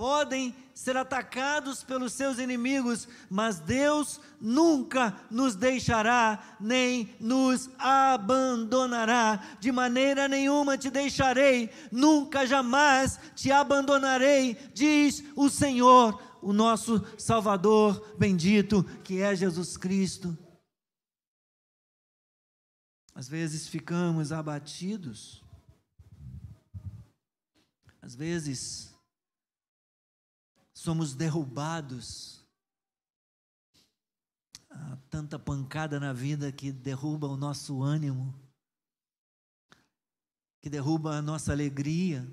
podem 0.00 0.56
ser 0.72 0.96
atacados 0.96 1.84
pelos 1.84 2.14
seus 2.14 2.38
inimigos, 2.38 3.06
mas 3.28 3.60
Deus 3.60 4.18
nunca 4.40 5.14
nos 5.30 5.54
deixará 5.54 6.56
nem 6.58 7.14
nos 7.20 7.68
abandonará. 7.78 9.58
De 9.60 9.70
maneira 9.70 10.26
nenhuma 10.26 10.78
te 10.78 10.88
deixarei, 10.88 11.68
nunca 11.92 12.46
jamais 12.46 13.20
te 13.34 13.52
abandonarei, 13.52 14.54
diz 14.72 15.22
o 15.36 15.50
Senhor, 15.50 16.18
o 16.40 16.50
nosso 16.50 17.04
Salvador 17.18 18.16
bendito, 18.18 18.82
que 19.04 19.20
é 19.20 19.36
Jesus 19.36 19.76
Cristo. 19.76 20.34
Às 23.14 23.28
vezes 23.28 23.68
ficamos 23.68 24.32
abatidos, 24.32 25.44
às 28.00 28.14
vezes 28.14 28.89
somos 30.80 31.14
derrubados. 31.14 32.42
Há 34.70 34.96
tanta 35.10 35.38
pancada 35.38 36.00
na 36.00 36.14
vida 36.14 36.50
que 36.50 36.72
derruba 36.72 37.26
o 37.26 37.36
nosso 37.36 37.82
ânimo, 37.82 38.34
que 40.62 40.70
derruba 40.70 41.16
a 41.16 41.22
nossa 41.22 41.52
alegria, 41.52 42.26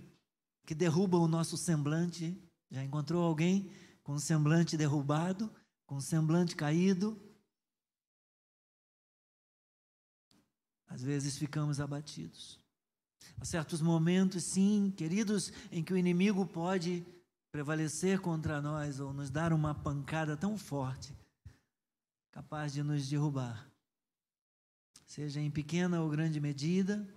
que 0.66 0.74
derruba 0.74 1.18
o 1.18 1.28
nosso 1.28 1.58
semblante. 1.58 2.42
Já 2.72 2.82
encontrou 2.84 3.22
alguém 3.22 3.70
com 4.02 4.14
um 4.14 4.20
semblante 4.20 4.78
derrubado, 4.78 5.54
com 5.86 5.96
um 5.96 6.02
semblante 6.02 6.56
caído? 6.56 7.20
Às 10.88 11.02
vezes 11.04 11.38
ficamos 11.38 11.82
abatidos. 11.82 12.58
Há 13.42 13.44
certos 13.44 13.82
momentos, 13.82 14.42
sim, 14.46 14.94
queridos, 14.96 15.52
em 15.70 15.84
que 15.84 15.92
o 15.92 15.98
inimigo 15.98 16.46
pode 16.46 17.06
prevalecer 17.52 18.20
contra 18.20 18.62
nós 18.62 19.00
ou 19.00 19.14
nos 19.14 19.30
dar 19.30 19.54
uma 19.54 19.74
pancada 19.74 20.36
tão 20.36 20.58
forte, 20.58 21.16
capaz 22.32 22.74
de 22.74 22.84
nos 22.84 23.08
derrubar. 23.08 23.70
Seja 25.06 25.40
em 25.40 25.50
pequena 25.50 26.02
ou 26.02 26.10
grande 26.10 26.40
medida, 26.40 27.08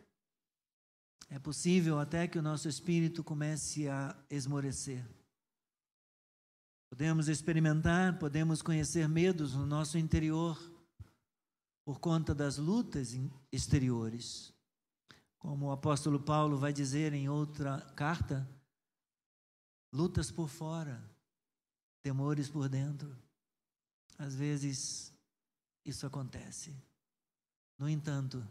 é 1.28 1.38
possível 1.38 1.98
até 1.98 2.26
que 2.26 2.38
o 2.38 2.42
nosso 2.42 2.68
espírito 2.68 3.22
comece 3.22 3.88
a 3.88 4.16
esmorecer. 4.28 5.04
Podemos 6.88 7.28
experimentar, 7.28 8.18
podemos 8.18 8.62
conhecer 8.62 9.08
medos 9.08 9.54
no 9.54 9.64
nosso 9.64 9.96
interior 9.96 10.58
por 11.84 12.00
conta 12.00 12.34
das 12.34 12.56
lutas 12.56 13.16
exteriores. 13.52 14.52
Como 15.38 15.66
o 15.66 15.70
apóstolo 15.70 16.18
Paulo 16.18 16.58
vai 16.58 16.72
dizer 16.72 17.12
em 17.12 17.28
outra 17.28 17.80
carta, 17.94 18.48
lutas 19.92 20.30
por 20.30 20.48
fora, 20.48 21.02
temores 22.02 22.48
por 22.48 22.68
dentro. 22.68 23.16
Às 24.18 24.34
vezes 24.34 25.12
isso 25.84 26.06
acontece. 26.06 26.74
No 27.78 27.88
entanto, 27.88 28.46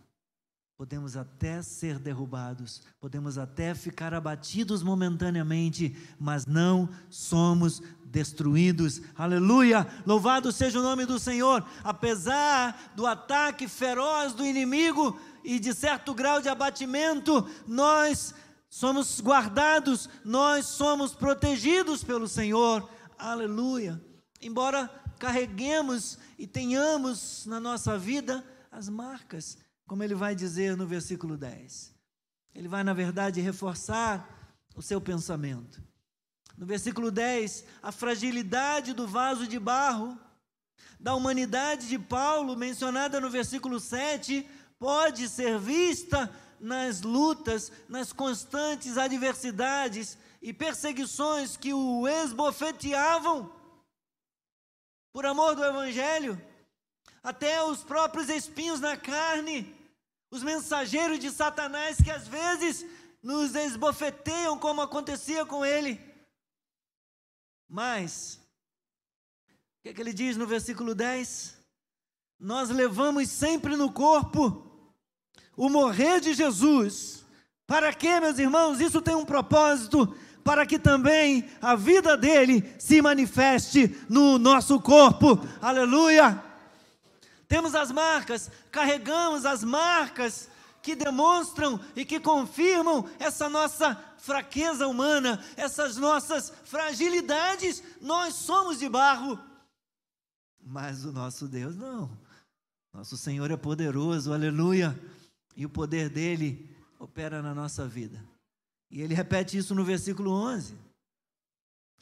podemos 0.76 1.16
até 1.16 1.62
ser 1.62 2.00
derrubados, 2.00 2.82
podemos 3.00 3.38
até 3.38 3.76
ficar 3.76 4.14
abatidos 4.14 4.82
momentaneamente, 4.82 5.96
mas 6.20 6.46
não 6.46 6.90
somos 7.10 7.82
destruídos. 8.06 9.02
Aleluia! 9.16 9.86
Louvado 10.06 10.52
seja 10.52 10.80
o 10.80 10.84
nome 10.84 11.06
do 11.06 11.20
Senhor. 11.20 11.64
Apesar 11.84 12.94
do 12.96 13.06
ataque 13.06 13.68
feroz 13.68 14.34
do 14.34 14.46
inimigo 14.46 15.20
e 15.44 15.60
de 15.60 15.74
certo 15.74 16.14
grau 16.14 16.42
de 16.42 16.50
abatimento, 16.50 17.48
nós 17.68 18.34
somos 18.70 19.20
guardados, 19.20 20.08
nós 20.24 20.68
somos 20.68 21.14
protegidos 21.14 22.04
pelo 22.04 22.28
Senhor. 22.28 22.88
Aleluia! 23.18 24.02
Embora 24.40 24.88
carreguemos 25.18 26.18
e 26.38 26.48
tenhamos 26.48 27.46
na 27.46 27.60
nossa 27.60 27.98
vida 27.98 28.46
as 28.72 28.88
marcas, 28.88 29.58
como 29.88 30.04
ele 30.04 30.16
vai 30.16 30.36
dizer 30.36 30.78
no 30.78 30.86
versículo 30.86 31.36
10. 31.36 31.94
Ele 32.54 32.68
vai, 32.68 32.84
na 32.84 32.94
verdade, 32.94 33.42
reforçar 33.42 34.58
o 34.76 34.82
seu 34.82 35.02
pensamento. 35.02 35.82
No 36.58 36.66
versículo 36.66 37.10
10, 37.10 37.66
a 37.82 37.92
fragilidade 37.92 38.94
do 38.94 39.08
vaso 39.08 39.48
de 39.48 39.60
barro, 39.60 40.18
da 41.00 41.16
humanidade 41.16 41.88
de 41.88 41.98
Paulo, 41.98 42.56
mencionada 42.56 43.20
no 43.20 43.30
versículo 43.30 43.80
7, 43.80 44.48
pode 44.78 45.28
ser 45.28 45.58
vista 45.58 46.30
nas 46.60 47.02
lutas, 47.02 47.72
nas 47.88 48.12
constantes 48.12 48.98
adversidades 48.98 50.18
e 50.42 50.54
perseguições 50.54 51.58
que 51.58 51.74
o 51.74 52.08
esbofeteavam 52.08 53.52
por 55.12 55.26
amor 55.26 55.56
do 55.56 55.64
Evangelho, 55.64 56.40
até 57.24 57.64
os 57.64 57.84
próprios 57.84 58.30
espinhos 58.30 58.80
na 58.80 58.96
carne, 58.96 59.76
os 60.32 60.44
mensageiros 60.44 61.20
de 61.20 61.32
Satanás 61.32 61.98
que 61.98 62.12
às 62.12 62.28
vezes 62.28 62.86
nos 63.22 63.56
esbofeteiam, 63.56 64.58
como 64.58 64.82
acontecia 64.82 65.46
com 65.46 65.66
ele. 65.66 66.00
Mas, 67.68 68.40
o 69.46 69.84
que, 69.84 69.90
é 69.90 69.94
que 69.94 70.02
ele 70.02 70.14
diz 70.14 70.38
no 70.38 70.48
versículo 70.48 70.96
10? 70.96 71.58
Nós 72.40 72.70
levamos 72.70 73.30
sempre 73.30 73.76
no 73.76 73.92
corpo 73.92 74.69
o 75.60 75.68
morrer 75.68 76.22
de 76.22 76.34
Jesus. 76.34 77.26
Para 77.68 77.92
quê, 77.94 78.18
meus 78.22 78.40
irmãos? 78.40 78.80
Isso 78.80 79.02
tem 79.02 79.14
um 79.14 79.26
propósito 79.26 80.16
para 80.42 80.66
que 80.66 80.80
também 80.80 81.50
a 81.62 81.76
vida 81.76 82.16
dele 82.16 82.74
se 82.80 83.02
manifeste 83.02 83.94
no 84.08 84.40
nosso 84.40 84.80
corpo. 84.80 85.38
Aleluia! 85.62 86.42
Temos 87.46 87.76
as 87.76 87.92
marcas, 87.92 88.50
carregamos 88.72 89.46
as 89.46 89.62
marcas 89.62 90.48
que 90.82 90.96
demonstram 90.96 91.78
e 91.94 92.06
que 92.06 92.22
confirmam 92.22 93.10
essa 93.20 93.50
nossa 93.50 94.02
fraqueza 94.18 94.88
humana, 94.88 95.44
essas 95.58 95.98
nossas 95.98 96.54
fragilidades. 96.64 97.84
Nós 98.00 98.34
somos 98.34 98.80
de 98.80 98.88
barro, 98.88 99.38
mas 100.64 101.04
o 101.04 101.12
nosso 101.12 101.50
Deus 101.50 101.76
não. 101.76 102.10
Nosso 102.94 103.18
Senhor 103.18 103.52
é 103.52 103.58
poderoso, 103.58 104.32
aleluia, 104.34 104.98
e 105.60 105.66
o 105.66 105.70
poder 105.70 106.08
dele 106.08 106.74
opera 106.98 107.42
na 107.42 107.54
nossa 107.54 107.86
vida. 107.86 108.26
E 108.90 109.02
ele 109.02 109.14
repete 109.14 109.58
isso 109.58 109.76
no 109.76 109.84
versículo 109.84 110.32
11. 110.32 110.74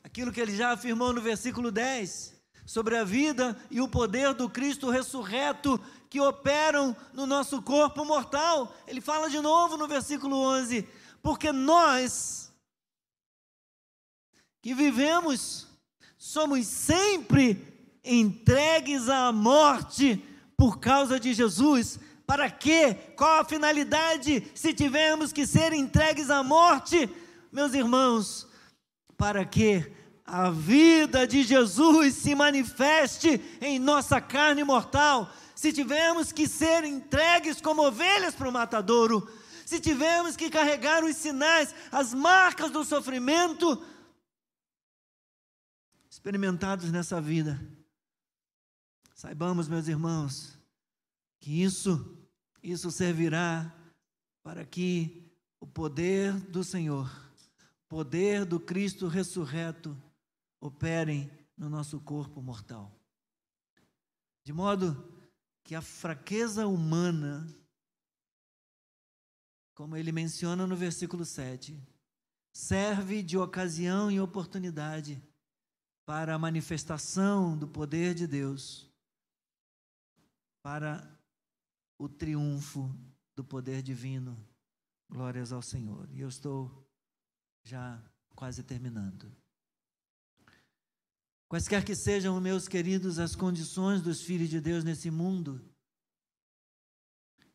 Aquilo 0.04 0.32
que 0.32 0.40
ele 0.40 0.56
já 0.56 0.74
afirmou 0.74 1.12
no 1.12 1.20
versículo 1.20 1.72
10, 1.72 2.40
sobre 2.68 2.96
a 2.96 3.04
vida 3.04 3.60
e 3.72 3.82
o 3.82 3.88
poder 3.88 4.36
do 4.36 4.48
Cristo 4.48 4.92
ressurreto 4.92 5.82
que 6.08 6.22
operam 6.22 6.96
no 7.12 7.26
nosso 7.26 7.60
corpo 7.60 8.06
mortal. 8.06 8.72
Ele 8.86 9.02
fala 9.02 9.28
de 9.28 9.42
novo 9.42 9.76
no 9.76 9.88
versículo 9.88 10.38
11: 10.38 10.88
porque 11.24 11.52
nós 11.52 12.54
que 14.62 14.76
vivemos 14.76 15.66
somos 16.16 16.68
sempre 16.68 17.90
entregues 18.04 19.10
à 19.10 19.32
morte 19.32 20.24
por 20.56 20.80
causa 20.80 21.20
de 21.20 21.34
Jesus, 21.34 22.00
para 22.28 22.52
quê? 22.52 22.94
Qual 23.16 23.40
a 23.40 23.46
finalidade 23.46 24.52
se 24.54 24.74
tivermos 24.74 25.32
que 25.32 25.48
ser 25.48 25.72
entregues 25.72 26.30
à 26.30 26.44
morte? 26.44 27.10
Meus 27.50 27.74
irmãos, 27.74 28.46
para 29.16 29.46
que 29.46 29.90
a 30.26 30.50
vida 30.50 31.26
de 31.26 31.42
Jesus 31.44 32.16
se 32.16 32.36
manifeste 32.36 33.42
em 33.62 33.80
nossa 33.80 34.20
carne 34.20 34.62
mortal, 34.62 35.32
se 35.56 35.72
tivermos 35.72 36.34
que 36.34 36.50
ser 36.50 36.84
entregues 36.84 37.62
como 37.62 37.88
ovelhas 37.88 38.36
para 38.36 38.50
o 38.50 38.52
matadouro, 38.52 39.26
se 39.66 39.80
tivermos 39.80 40.36
que 40.36 40.50
carregar 40.50 41.06
os 41.06 41.16
sinais, 41.16 41.74
as 41.90 42.14
marcas 42.14 42.70
do 42.72 42.84
sofrimento 42.84 43.82
experimentados 46.10 46.92
nessa 46.92 47.22
vida, 47.22 47.58
saibamos, 49.16 49.70
meus 49.70 49.88
irmãos, 49.88 50.60
que 51.40 51.64
isso 51.64 52.17
isso 52.72 52.92
servirá 52.92 53.74
para 54.44 54.66
que 54.66 55.26
o 55.58 55.66
poder 55.66 56.38
do 56.50 56.66
Senhor, 56.66 57.10
poder 57.88 58.44
do 58.44 58.60
Cristo 58.60 59.08
ressurreto, 59.08 59.98
operem 60.60 61.32
no 61.58 61.70
nosso 61.70 61.98
corpo 62.02 62.42
mortal. 62.42 62.92
De 64.44 64.52
modo 64.52 65.18
que 65.64 65.76
a 65.76 65.82
fraqueza 65.82 66.68
humana, 66.68 67.48
como 69.74 69.96
ele 69.96 70.12
menciona 70.12 70.68
no 70.68 70.76
versículo 70.76 71.24
7, 71.24 71.82
serve 72.52 73.24
de 73.24 73.38
ocasião 73.38 74.12
e 74.12 74.20
oportunidade 74.20 75.22
para 76.06 76.36
a 76.36 76.40
manifestação 76.40 77.58
do 77.58 77.68
poder 77.68 78.14
de 78.14 78.28
Deus, 78.28 78.92
para 80.62 81.17
o 81.98 82.08
triunfo 82.08 82.94
do 83.36 83.44
poder 83.44 83.82
divino. 83.82 84.38
Glórias 85.10 85.52
ao 85.52 85.62
Senhor. 85.62 86.10
E 86.12 86.20
eu 86.20 86.28
estou 86.28 86.86
já 87.64 88.04
quase 88.36 88.64
terminando. 88.64 89.36
Quaisquer 91.48 91.84
que 91.86 91.96
sejam, 91.96 92.40
meus 92.42 92.68
queridos, 92.68 93.20
as 93.20 93.36
condições 93.36 94.02
dos 94.02 94.22
filhos 94.22 94.50
de 94.50 94.60
Deus 94.60 94.84
nesse 94.84 95.10
mundo, 95.10 95.64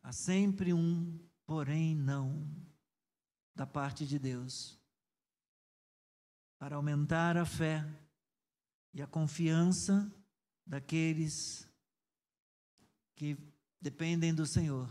há 0.01 0.11
sempre 0.11 0.73
um 0.73 1.19
porém 1.45 1.95
não 1.95 2.49
da 3.55 3.67
parte 3.67 4.05
de 4.05 4.17
Deus 4.17 4.79
para 6.57 6.75
aumentar 6.75 7.37
a 7.37 7.45
fé 7.45 7.85
e 8.93 9.01
a 9.01 9.05
confiança 9.05 10.11
daqueles 10.65 11.67
que 13.15 13.37
dependem 13.83 14.33
do 14.33 14.45
Senhor, 14.45 14.89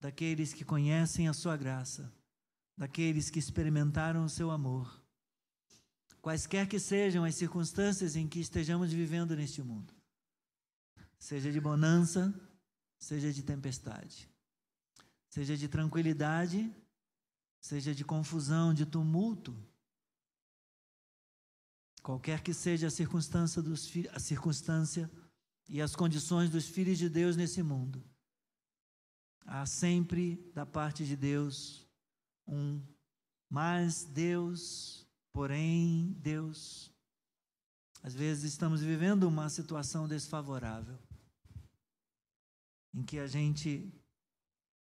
daqueles 0.00 0.52
que 0.54 0.64
conhecem 0.64 1.26
a 1.26 1.32
Sua 1.32 1.56
graça, 1.56 2.14
daqueles 2.76 3.30
que 3.30 3.40
experimentaram 3.40 4.24
o 4.24 4.28
Seu 4.28 4.52
amor, 4.52 5.02
quaisquer 6.22 6.68
que 6.68 6.78
sejam 6.78 7.24
as 7.24 7.34
circunstâncias 7.34 8.14
em 8.14 8.28
que 8.28 8.38
estejamos 8.38 8.92
vivendo 8.92 9.34
neste 9.34 9.60
mundo, 9.60 9.92
seja 11.18 11.50
de 11.50 11.60
bonança, 11.60 12.32
seja 12.96 13.32
de 13.32 13.42
tempestade, 13.42 14.30
seja 15.28 15.56
de 15.56 15.66
tranquilidade, 15.66 16.72
seja 17.60 17.92
de 17.92 18.04
confusão, 18.04 18.72
de 18.72 18.86
tumulto, 18.86 19.52
qualquer 22.04 22.40
que 22.40 22.54
seja 22.54 22.86
a 22.86 22.90
circunstância, 22.90 23.60
dos, 23.60 23.90
a 24.12 24.20
circunstância 24.20 25.10
e 25.68 25.82
as 25.82 25.96
condições 25.96 26.50
dos 26.50 26.68
filhos 26.68 26.98
de 26.98 27.08
Deus 27.08 27.34
nesse 27.36 27.64
mundo, 27.64 28.00
há 29.48 29.66
sempre 29.66 30.36
da 30.54 30.64
parte 30.64 31.04
de 31.04 31.16
Deus 31.16 31.84
um 32.46 32.80
mas 33.50 34.04
Deus, 34.04 35.06
porém 35.32 36.12
Deus. 36.18 36.92
Às 38.02 38.14
vezes 38.14 38.52
estamos 38.52 38.82
vivendo 38.82 39.24
uma 39.24 39.48
situação 39.48 40.06
desfavorável, 40.06 40.98
em 42.94 43.02
que 43.02 43.18
a 43.18 43.26
gente 43.26 43.90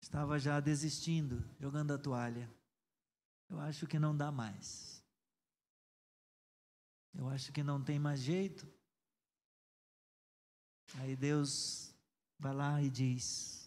estava 0.01 0.39
já 0.39 0.59
desistindo, 0.59 1.47
jogando 1.59 1.93
a 1.93 1.97
toalha. 1.97 2.51
Eu 3.49 3.59
acho 3.59 3.85
que 3.85 3.99
não 3.99 4.17
dá 4.17 4.31
mais. 4.31 5.03
Eu 7.13 7.29
acho 7.29 7.51
que 7.53 7.63
não 7.63 7.83
tem 7.83 7.99
mais 7.99 8.19
jeito. 8.19 8.67
Aí 10.95 11.15
Deus 11.15 11.95
vai 12.39 12.53
lá 12.53 12.81
e 12.81 12.89
diz: 12.89 13.64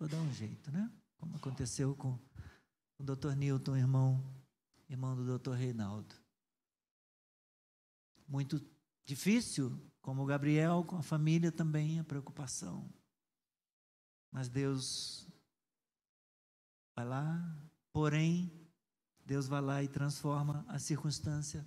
Vou 0.00 0.08
dar 0.08 0.18
um 0.18 0.32
jeito, 0.32 0.72
né? 0.72 0.90
Como 1.18 1.36
aconteceu 1.36 1.94
com 1.94 2.18
o 2.98 3.04
Dr. 3.04 3.36
Newton, 3.36 3.76
irmão, 3.76 4.24
irmão 4.88 5.14
do 5.14 5.38
Dr. 5.38 5.52
Reinaldo. 5.52 6.16
Muito 8.26 8.58
Difícil, 9.10 9.76
como 10.00 10.24
Gabriel, 10.24 10.84
com 10.84 10.94
a 10.94 11.02
família 11.02 11.50
também, 11.50 11.98
a 11.98 12.04
preocupação. 12.04 12.88
Mas 14.30 14.48
Deus 14.48 15.26
vai 16.94 17.04
lá, 17.04 17.58
porém, 17.92 18.70
Deus 19.26 19.48
vai 19.48 19.60
lá 19.60 19.82
e 19.82 19.88
transforma 19.88 20.64
a 20.68 20.78
circunstância. 20.78 21.66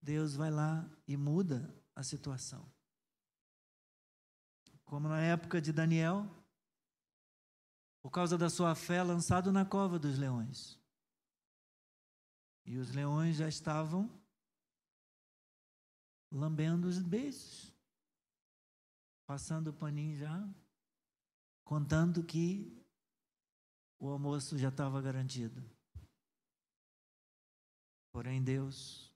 Deus 0.00 0.34
vai 0.34 0.50
lá 0.50 0.90
e 1.06 1.14
muda 1.14 1.74
a 1.94 2.02
situação. 2.02 2.66
Como 4.86 5.10
na 5.10 5.20
época 5.20 5.60
de 5.60 5.74
Daniel, 5.74 6.26
por 8.00 8.10
causa 8.10 8.38
da 8.38 8.48
sua 8.48 8.74
fé, 8.74 9.02
lançado 9.02 9.52
na 9.52 9.64
cova 9.64 9.98
dos 9.98 10.18
leões. 10.18 10.78
E 12.64 12.76
os 12.76 12.90
leões 12.90 13.36
já 13.36 13.48
estavam 13.48 14.10
lambendo 16.30 16.86
os 16.86 16.98
beijos, 16.98 17.74
passando 19.26 19.68
o 19.68 19.72
paninho 19.72 20.16
já, 20.16 20.48
contando 21.64 22.22
que 22.22 22.78
o 23.98 24.08
almoço 24.08 24.56
já 24.58 24.68
estava 24.68 25.00
garantido. 25.00 25.62
Porém, 28.12 28.42
Deus 28.42 29.12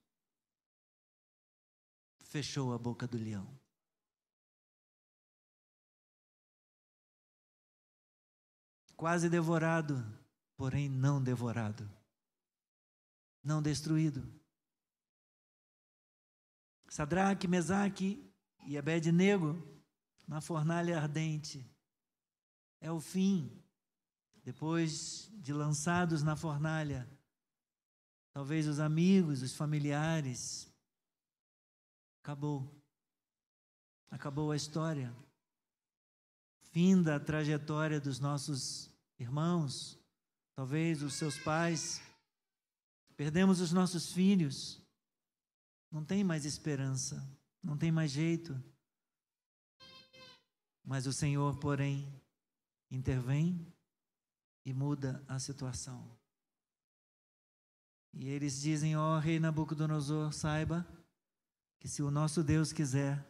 fechou 2.21 2.73
a 2.73 2.77
boca 2.77 3.07
do 3.07 3.17
leão. 3.17 3.62
Quase 9.03 9.29
devorado, 9.29 10.01
porém 10.55 10.87
não 10.87 11.21
devorado, 11.21 11.85
não 13.43 13.61
destruído. 13.61 14.23
Sadraque, 16.87 17.45
Mesaque 17.45 18.25
e 18.65 18.77
Abednego 18.77 19.61
na 20.25 20.39
fornalha 20.39 20.97
ardente. 20.97 21.69
É 22.79 22.89
o 22.93 23.01
fim. 23.01 23.51
Depois 24.41 25.29
de 25.33 25.51
lançados 25.51 26.23
na 26.23 26.37
fornalha, 26.37 27.05
talvez 28.31 28.69
os 28.69 28.79
amigos, 28.79 29.41
os 29.41 29.53
familiares, 29.53 30.73
acabou. 32.21 32.73
Acabou 34.09 34.53
a 34.53 34.55
história. 34.55 35.13
Fim 36.71 37.03
da 37.03 37.19
trajetória 37.19 37.99
dos 37.99 38.17
nossos 38.17 38.92
irmãos, 39.23 39.97
talvez 40.55 41.01
os 41.01 41.15
seus 41.15 41.39
pais. 41.39 42.01
Perdemos 43.15 43.59
os 43.59 43.71
nossos 43.71 44.11
filhos. 44.11 44.81
Não 45.89 46.03
tem 46.03 46.23
mais 46.23 46.45
esperança, 46.45 47.15
não 47.61 47.77
tem 47.77 47.91
mais 47.91 48.11
jeito. 48.11 48.53
Mas 50.83 51.07
o 51.07 51.13
Senhor, 51.13 51.57
porém, 51.59 52.21
intervém 52.91 53.65
e 54.65 54.73
muda 54.73 55.23
a 55.27 55.39
situação. 55.39 56.17
E 58.11 58.27
eles 58.27 58.61
dizem: 58.61 58.95
Ó 58.95 59.15
oh, 59.15 59.19
rei 59.19 59.39
Nabucodonosor, 59.39 60.33
saiba 60.33 60.85
que 61.79 61.87
se 61.87 62.01
o 62.03 62.11
nosso 62.11 62.43
Deus 62.43 62.73
quiser, 62.73 63.25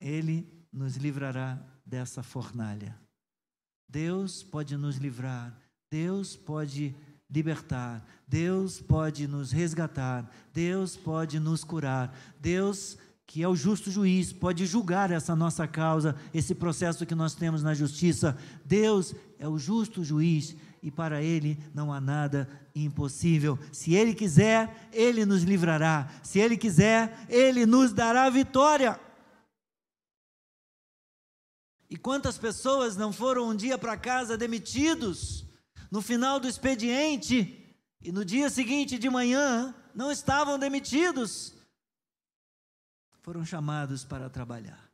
ele 0.00 0.66
nos 0.72 0.96
livrará 0.96 1.54
dessa 1.84 2.22
fornalha. 2.22 3.05
Deus 3.88 4.42
pode 4.42 4.76
nos 4.76 4.96
livrar, 4.96 5.56
Deus 5.90 6.36
pode 6.36 6.94
libertar, 7.30 8.04
Deus 8.26 8.80
pode 8.80 9.26
nos 9.26 9.52
resgatar, 9.52 10.30
Deus 10.52 10.96
pode 10.96 11.38
nos 11.38 11.64
curar, 11.64 12.16
Deus 12.40 12.98
que 13.26 13.42
é 13.42 13.48
o 13.48 13.56
justo 13.56 13.90
juiz, 13.90 14.32
pode 14.32 14.64
julgar 14.66 15.10
essa 15.10 15.34
nossa 15.34 15.66
causa, 15.66 16.14
esse 16.32 16.54
processo 16.54 17.04
que 17.04 17.14
nós 17.14 17.34
temos 17.34 17.62
na 17.62 17.74
justiça. 17.74 18.38
Deus 18.64 19.14
é 19.38 19.48
o 19.48 19.58
justo 19.58 20.04
juiz 20.04 20.56
e 20.80 20.92
para 20.92 21.20
ele 21.20 21.58
não 21.74 21.92
há 21.92 22.00
nada 22.00 22.48
impossível. 22.72 23.58
Se 23.72 23.94
ele 23.94 24.14
quiser, 24.14 24.88
ele 24.92 25.26
nos 25.26 25.42
livrará. 25.42 26.08
Se 26.22 26.38
ele 26.38 26.56
quiser, 26.56 27.26
ele 27.28 27.66
nos 27.66 27.92
dará 27.92 28.30
vitória. 28.30 28.98
E 31.96 31.98
quantas 31.98 32.36
pessoas 32.36 32.94
não 32.94 33.10
foram 33.10 33.48
um 33.48 33.56
dia 33.56 33.78
para 33.78 33.96
casa 33.96 34.36
demitidos? 34.36 35.46
no 35.90 36.02
final 36.02 36.38
do 36.38 36.48
expediente 36.48 37.74
e 38.02 38.12
no 38.12 38.24
dia 38.24 38.50
seguinte 38.50 38.98
de 38.98 39.08
manhã 39.08 39.74
não 39.94 40.10
estavam 40.10 40.58
demitidos, 40.58 41.54
foram 43.22 43.44
chamados 43.44 44.04
para 44.04 44.28
trabalhar. 44.28 44.90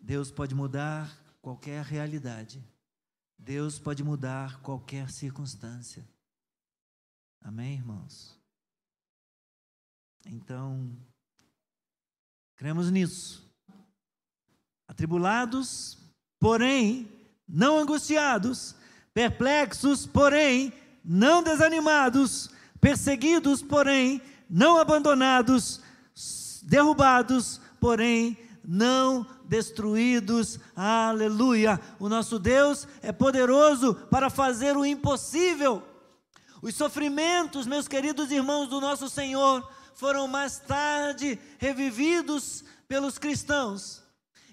Deus 0.00 0.30
pode 0.30 0.54
mudar 0.54 1.14
qualquer 1.40 1.84
realidade. 1.84 2.62
Deus 3.38 3.78
pode 3.78 4.02
mudar 4.02 4.60
qualquer 4.60 5.10
circunstância. 5.10 6.06
Amém, 7.40 7.74
irmãos? 7.74 8.38
Então, 10.26 10.96
cremos 12.56 12.90
nisso. 12.90 13.42
Atribulados, 14.86 15.98
porém 16.38 17.08
não 17.48 17.78
angustiados, 17.78 18.74
perplexos, 19.12 20.06
porém 20.06 20.72
não 21.04 21.42
desanimados, 21.42 22.50
perseguidos, 22.80 23.62
porém 23.62 24.20
não 24.48 24.78
abandonados, 24.78 25.80
derrubados, 26.62 27.60
porém 27.80 28.38
não 28.64 29.26
destruídos. 29.44 30.58
Aleluia! 30.74 31.80
O 31.98 32.08
nosso 32.08 32.38
Deus 32.38 32.88
é 33.02 33.12
poderoso 33.12 33.94
para 34.10 34.30
fazer 34.30 34.76
o 34.76 34.86
impossível. 34.86 35.82
Os 36.62 36.74
sofrimentos, 36.74 37.66
meus 37.66 37.86
queridos 37.86 38.30
irmãos 38.30 38.68
do 38.68 38.80
nosso 38.80 39.08
Senhor, 39.10 39.68
foram 39.94 40.26
mais 40.26 40.58
tarde 40.58 41.38
revividos 41.58 42.64
pelos 42.86 43.18
cristãos. 43.18 44.02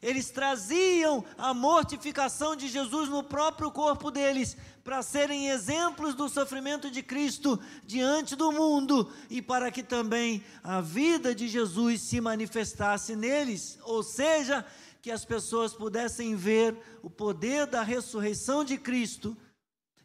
Eles 0.02 0.32
traziam 0.32 1.24
a 1.38 1.54
mortificação 1.54 2.56
de 2.56 2.68
Jesus 2.68 3.08
no 3.08 3.24
próprio 3.24 3.70
corpo 3.70 4.10
deles, 4.10 4.58
para 4.84 5.04
serem 5.04 5.50
exemplos 5.50 6.16
do 6.16 6.28
sofrimento 6.28 6.90
de 6.90 7.04
Cristo 7.04 7.60
diante 7.86 8.36
do 8.36 8.52
mundo 8.52 9.12
e 9.30 9.44
para 9.44 9.70
que 9.70 9.84
também 9.84 10.44
a 10.64 10.82
vida 10.82 11.36
de 11.36 11.48
Jesus 11.48 12.02
se 12.02 12.20
manifestasse 12.20 13.16
neles, 13.16 13.78
ou 13.84 14.02
seja, 14.02 14.66
que 15.04 15.12
as 15.12 15.24
pessoas 15.24 15.72
pudessem 15.72 16.36
ver 16.36 16.76
o 17.04 17.10
poder 17.10 17.68
da 17.68 17.84
ressurreição 17.84 18.64
de 18.64 18.78
Cristo 18.78 19.38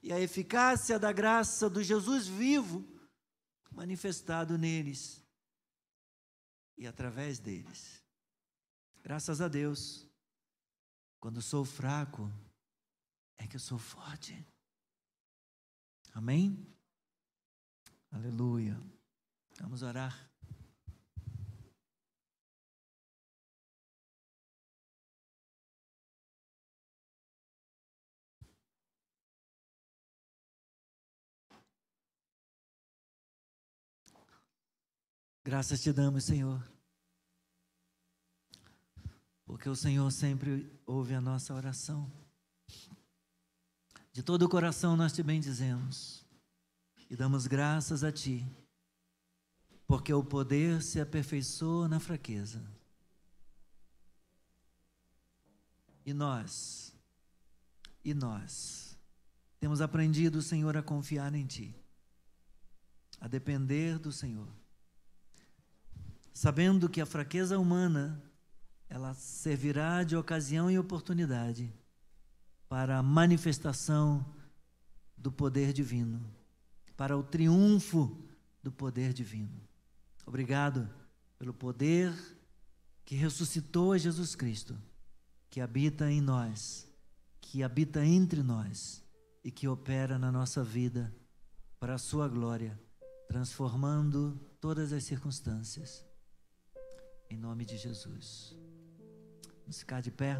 e 0.03 0.13
a 0.13 0.21
eficácia 0.21 0.99
da 0.99 1.11
graça 1.11 1.71
do 1.71 1.83
Jesus 1.83 2.27
vivo 2.27 2.85
manifestado 3.73 4.59
neles 4.59 5.26
e 6.77 6.87
através 6.87 7.39
deles. 7.39 8.03
Graças 9.03 9.41
a 9.41 9.49
Deus, 9.49 10.07
quando 11.21 11.41
sou 11.41 11.65
fraco, 11.65 12.31
é 13.39 13.47
que 13.47 13.57
eu 13.57 13.61
sou 13.61 13.79
forte. 13.79 14.47
Amém? 16.13 16.67
Aleluia. 18.11 18.81
Vamos 19.61 19.83
orar. 19.83 20.31
Graças 35.47 35.81
te 35.81 35.93
damos, 35.93 36.25
Senhor 36.25 36.77
porque 39.47 39.69
o 39.69 39.77
Senhor 39.77 40.11
sempre 40.11 40.71
ouve 40.85 41.15
a 41.15 41.21
nossa 41.21 41.55
oração. 41.55 42.11
De 44.13 44.23
todo 44.23 44.43
o 44.43 44.49
coração 44.49 44.97
nós 44.97 45.13
te 45.13 45.23
bendizemos 45.23 46.27
e 47.09 47.15
damos 47.15 47.47
graças 47.47 48.03
a 48.03 48.11
Ti, 48.11 48.45
porque 49.87 50.13
o 50.13 50.25
poder 50.25 50.83
se 50.83 51.01
aperfeiçoa 51.01 51.87
na 51.87 52.01
fraqueza. 52.01 52.61
E 56.05 56.13
nós, 56.13 56.93
e 58.05 58.13
nós, 58.13 58.99
temos 59.61 59.81
aprendido, 59.81 60.43
Senhor, 60.43 60.77
a 60.77 60.83
confiar 60.83 61.35
em 61.35 61.47
Ti, 61.47 61.75
a 63.21 63.29
depender 63.29 63.99
do 63.99 64.11
Senhor, 64.11 64.49
sabendo 66.37 66.87
que 66.87 67.01
a 67.01 67.07
fraqueza 67.07 67.59
humana 67.59 68.23
ela 68.91 69.15
servirá 69.15 70.05
de 70.05 70.15
ocasião 70.15 70.71
e 70.71 70.79
oportunidade 70.79 71.73
para 72.69 72.99
a 72.99 73.03
manifestação 73.03 74.35
do 75.17 75.33
poder 75.33 75.73
divino, 75.73 76.23
para 76.95 77.17
o 77.17 77.23
triunfo 77.23 78.23
do 78.63 78.71
poder 78.71 79.15
divino. 79.15 79.59
Obrigado 80.27 80.87
pelo 81.39 81.55
poder 81.55 82.15
que 83.03 83.15
ressuscitou 83.15 83.93
a 83.93 83.99
Jesus 83.99 84.35
Cristo, 84.35 84.77
que 85.49 85.63
habita 85.63 86.13
em 86.13 86.21
nós, 86.21 86.87
que 87.41 87.63
habita 87.63 88.05
entre 88.05 88.43
nós 88.43 89.03
e 89.43 89.51
que 89.51 89.67
opera 89.67 90.19
na 90.19 90.31
nossa 90.31 90.63
vida 90.63 91.17
para 91.81 91.95
a 91.95 91.99
sua 91.99 92.29
glória, 92.29 92.79
transformando 93.27 94.39
todas 94.61 94.93
as 94.93 95.03
circunstâncias. 95.05 96.06
Em 97.29 97.37
nome 97.37 97.65
de 97.65 97.77
Jesus. 97.77 98.57
Vamos 99.63 99.79
ficar 99.79 100.01
de 100.01 100.11
pé. 100.11 100.39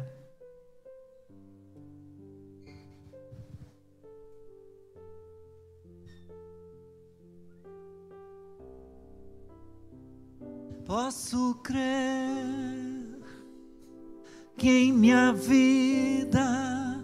Posso 10.85 11.55
crer 11.55 13.19
que 14.55 14.69
em 14.69 14.93
minha 14.93 15.33
vida 15.33 17.03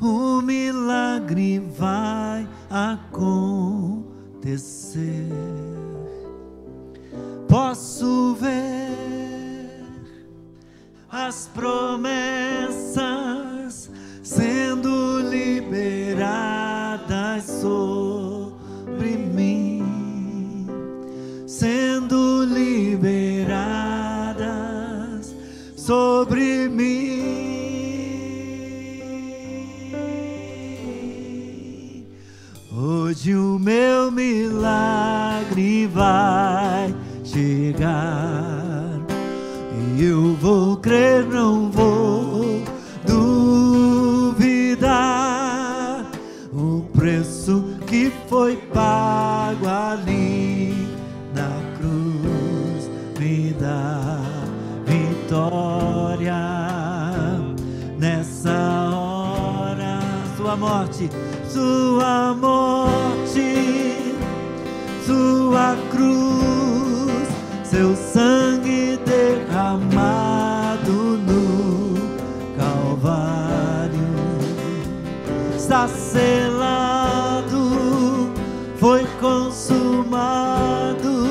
o 0.00 0.42
milagre 0.42 1.60
vai 1.60 2.48
acontecer. 2.68 4.08
Posso 7.48 8.34
ver 8.34 8.61
as 11.32 11.48
promessas 11.54 13.08
sendo 14.22 15.18
liberadas 15.30 17.44
sobre 17.44 19.16
mim, 19.16 20.66
sendo 21.46 22.44
liberadas 22.44 23.64
sobre 25.74 26.68
mim. 26.68 27.22
Hoje 32.76 33.34
o 33.34 33.58
meu 33.58 34.10
milagre 34.10 35.86
vai 35.86 36.31
sua 61.52 62.34
morte 62.34 64.14
sua 65.06 65.76
cruz 65.90 67.28
seu 67.64 67.94
sangue 67.94 68.98
derramado 69.04 71.18
no 71.18 71.94
Calvário 72.56 73.62
está 75.72 75.88
selado, 75.88 77.56
foi 78.76 79.06
consumado. 79.20 81.26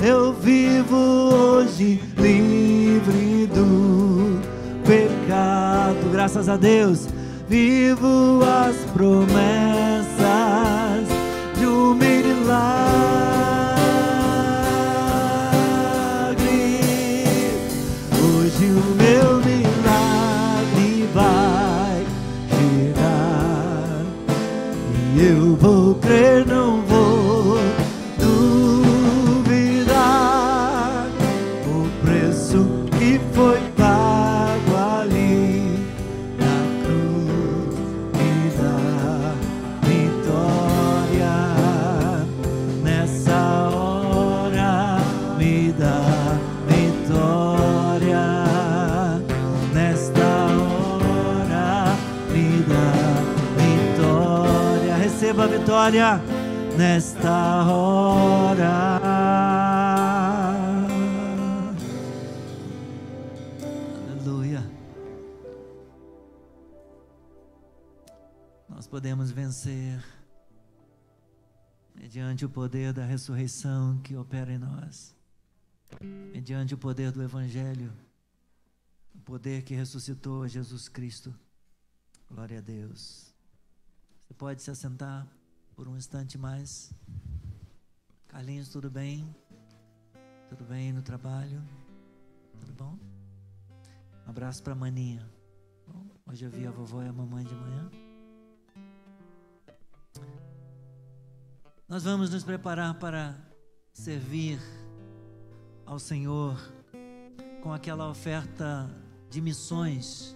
Eu 0.00 0.32
vivo 0.34 0.96
hoje 0.96 2.00
livre 2.16 3.46
do 3.46 4.40
pecado, 4.84 6.10
graças 6.12 6.48
a 6.48 6.56
Deus. 6.56 7.08
Vivo 7.48 8.40
as 8.44 8.81
promessas 8.92 9.91
vitória 55.72 56.20
nesta 56.76 57.64
hora 57.64 59.00
aleluia 64.10 64.62
nós 68.68 68.86
podemos 68.86 69.30
vencer 69.30 70.04
mediante 71.94 72.44
o 72.44 72.50
poder 72.50 72.92
da 72.92 73.06
ressurreição 73.06 73.98
que 74.02 74.14
opera 74.14 74.52
em 74.52 74.58
nós, 74.58 75.16
mediante 76.34 76.74
o 76.74 76.78
poder 76.78 77.10
do 77.12 77.22
Evangelho, 77.22 77.90
o 79.14 79.20
poder 79.20 79.62
que 79.62 79.74
ressuscitou 79.74 80.46
Jesus 80.46 80.86
Cristo. 80.86 81.34
Glória 82.30 82.58
a 82.58 82.60
Deus. 82.60 83.32
Você 84.26 84.34
pode 84.34 84.60
se 84.60 84.70
assentar 84.70 85.26
por 85.74 85.88
um 85.88 85.96
instante 85.96 86.36
mais. 86.38 86.92
Carlinhos, 88.28 88.68
tudo 88.68 88.90
bem? 88.90 89.34
Tudo 90.48 90.64
bem 90.64 90.92
no 90.92 91.02
trabalho? 91.02 91.62
Tudo 92.60 92.72
bom? 92.72 92.98
Um 94.26 94.30
abraço 94.30 94.62
para 94.62 94.74
maninha. 94.74 95.28
Bom, 95.86 96.06
hoje 96.26 96.44
eu 96.44 96.50
vi 96.50 96.66
a 96.66 96.70
vovó 96.70 97.02
e 97.02 97.08
a 97.08 97.12
mamãe 97.12 97.44
de 97.44 97.54
manhã. 97.54 97.90
Nós 101.88 102.04
vamos 102.04 102.30
nos 102.30 102.44
preparar 102.44 102.98
para 102.98 103.36
servir 103.92 104.58
ao 105.84 105.98
Senhor 105.98 106.58
com 107.62 107.72
aquela 107.72 108.08
oferta 108.08 108.90
de 109.28 109.40
missões 109.40 110.34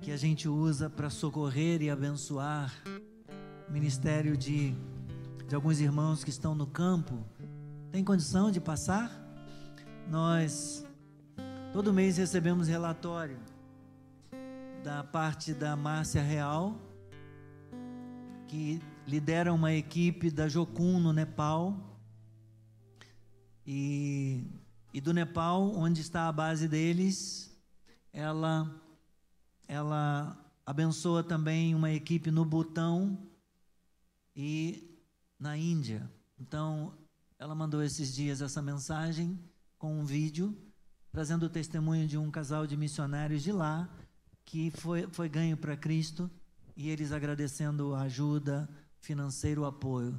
que 0.00 0.10
a 0.10 0.16
gente 0.16 0.48
usa 0.48 0.90
para 0.90 1.08
socorrer 1.08 1.80
e 1.80 1.88
abençoar 1.88 2.72
ministério 3.72 4.36
de, 4.36 4.74
de 5.48 5.54
alguns 5.54 5.80
irmãos 5.80 6.22
que 6.22 6.28
estão 6.28 6.54
no 6.54 6.66
campo. 6.66 7.24
Tem 7.90 8.04
condição 8.04 8.50
de 8.50 8.60
passar? 8.60 9.10
Nós 10.10 10.84
todo 11.72 11.90
mês 11.90 12.18
recebemos 12.18 12.68
relatório 12.68 13.38
da 14.84 15.02
parte 15.02 15.54
da 15.54 15.74
Márcia 15.74 16.22
Real, 16.22 16.78
que 18.46 18.78
lidera 19.06 19.54
uma 19.54 19.72
equipe 19.72 20.30
da 20.30 20.48
Jocum 20.50 21.00
no 21.00 21.10
Nepal. 21.10 21.98
E, 23.66 24.44
e 24.92 25.00
do 25.00 25.14
Nepal, 25.14 25.74
onde 25.74 26.02
está 26.02 26.28
a 26.28 26.32
base 26.32 26.68
deles, 26.68 27.58
ela, 28.12 28.70
ela 29.66 30.36
abençoa 30.66 31.22
também 31.22 31.74
uma 31.74 31.90
equipe 31.90 32.30
no 32.30 32.44
Butão 32.44 33.31
e 34.34 34.98
na 35.38 35.56
Índia. 35.56 36.10
Então, 36.38 36.96
ela 37.38 37.54
mandou 37.54 37.82
esses 37.82 38.14
dias 38.14 38.40
essa 38.40 38.62
mensagem 38.62 39.38
com 39.78 39.98
um 39.98 40.04
vídeo, 40.04 40.56
trazendo 41.10 41.46
o 41.46 41.50
testemunho 41.50 42.06
de 42.06 42.16
um 42.16 42.30
casal 42.30 42.66
de 42.66 42.76
missionários 42.76 43.42
de 43.42 43.52
lá, 43.52 43.88
que 44.44 44.70
foi, 44.70 45.08
foi 45.08 45.28
ganho 45.28 45.56
para 45.56 45.76
Cristo, 45.76 46.30
e 46.76 46.88
eles 46.88 47.12
agradecendo 47.12 47.94
a 47.94 48.02
ajuda, 48.02 48.68
financeiro, 49.00 49.64
apoio. 49.64 50.18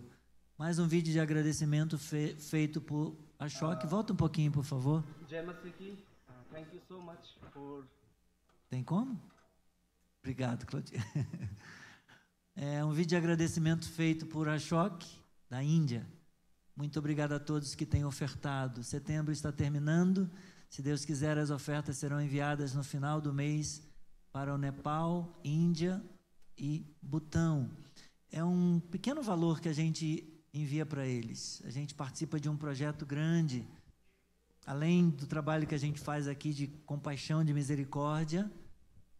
Mais 0.58 0.80
um 0.80 0.88
vídeo 0.88 1.12
de 1.12 1.20
agradecimento 1.20 1.98
fe, 1.98 2.36
feito 2.36 2.80
por 2.80 3.18
Ashok. 3.40 3.88
Volta 3.88 4.14
um 4.14 4.16
pouquinho, 4.16 4.52
por 4.52 4.64
favor. 4.64 5.04
Thank 6.52 6.76
you 6.76 6.82
so 6.88 7.02
much 7.02 7.36
for 7.52 7.84
Tem 8.70 8.84
como? 8.84 9.20
Obrigado, 10.20 10.66
Claudia. 10.66 11.00
É 12.56 12.86
um 12.86 12.92
vídeo 12.92 13.10
de 13.10 13.16
agradecimento 13.16 13.90
feito 13.90 14.28
por 14.28 14.48
Ashok, 14.48 15.08
da 15.50 15.64
Índia. 15.64 16.08
Muito 16.76 17.00
obrigado 17.00 17.32
a 17.34 17.40
todos 17.40 17.74
que 17.74 17.86
têm 17.86 18.06
ofertado. 18.06 18.84
Setembro 18.84 19.32
está 19.32 19.52
terminando. 19.52 20.30
Se 20.70 20.80
Deus 20.80 21.04
quiser, 21.04 21.36
as 21.40 21.50
ofertas 21.50 21.98
serão 21.98 22.22
enviadas 22.22 22.76
no 22.76 22.84
final 22.84 23.20
do 23.20 23.34
mês 23.34 23.82
para 24.32 24.54
o 24.54 24.58
Nepal, 24.58 25.40
Índia 25.44 26.00
e 26.56 26.86
Butão. 27.02 27.72
É 28.32 28.44
um 28.44 28.80
pequeno 28.80 29.24
valor 29.24 29.60
que 29.60 29.70
a 29.70 29.74
gente 29.74 30.32
envia 30.54 30.86
para 30.86 31.08
eles. 31.08 31.60
A 31.66 31.72
gente 31.72 31.96
participa 31.96 32.40
de 32.40 32.50
um 32.50 32.56
projeto 32.56 33.04
grande, 33.04 33.68
além 34.64 35.10
do 35.10 35.26
trabalho 35.26 35.66
que 35.66 35.76
a 35.76 35.80
gente 35.80 36.00
faz 36.00 36.28
aqui 36.28 36.54
de 36.54 36.68
compaixão, 36.86 37.44
de 37.44 37.52
misericórdia, 37.52 38.50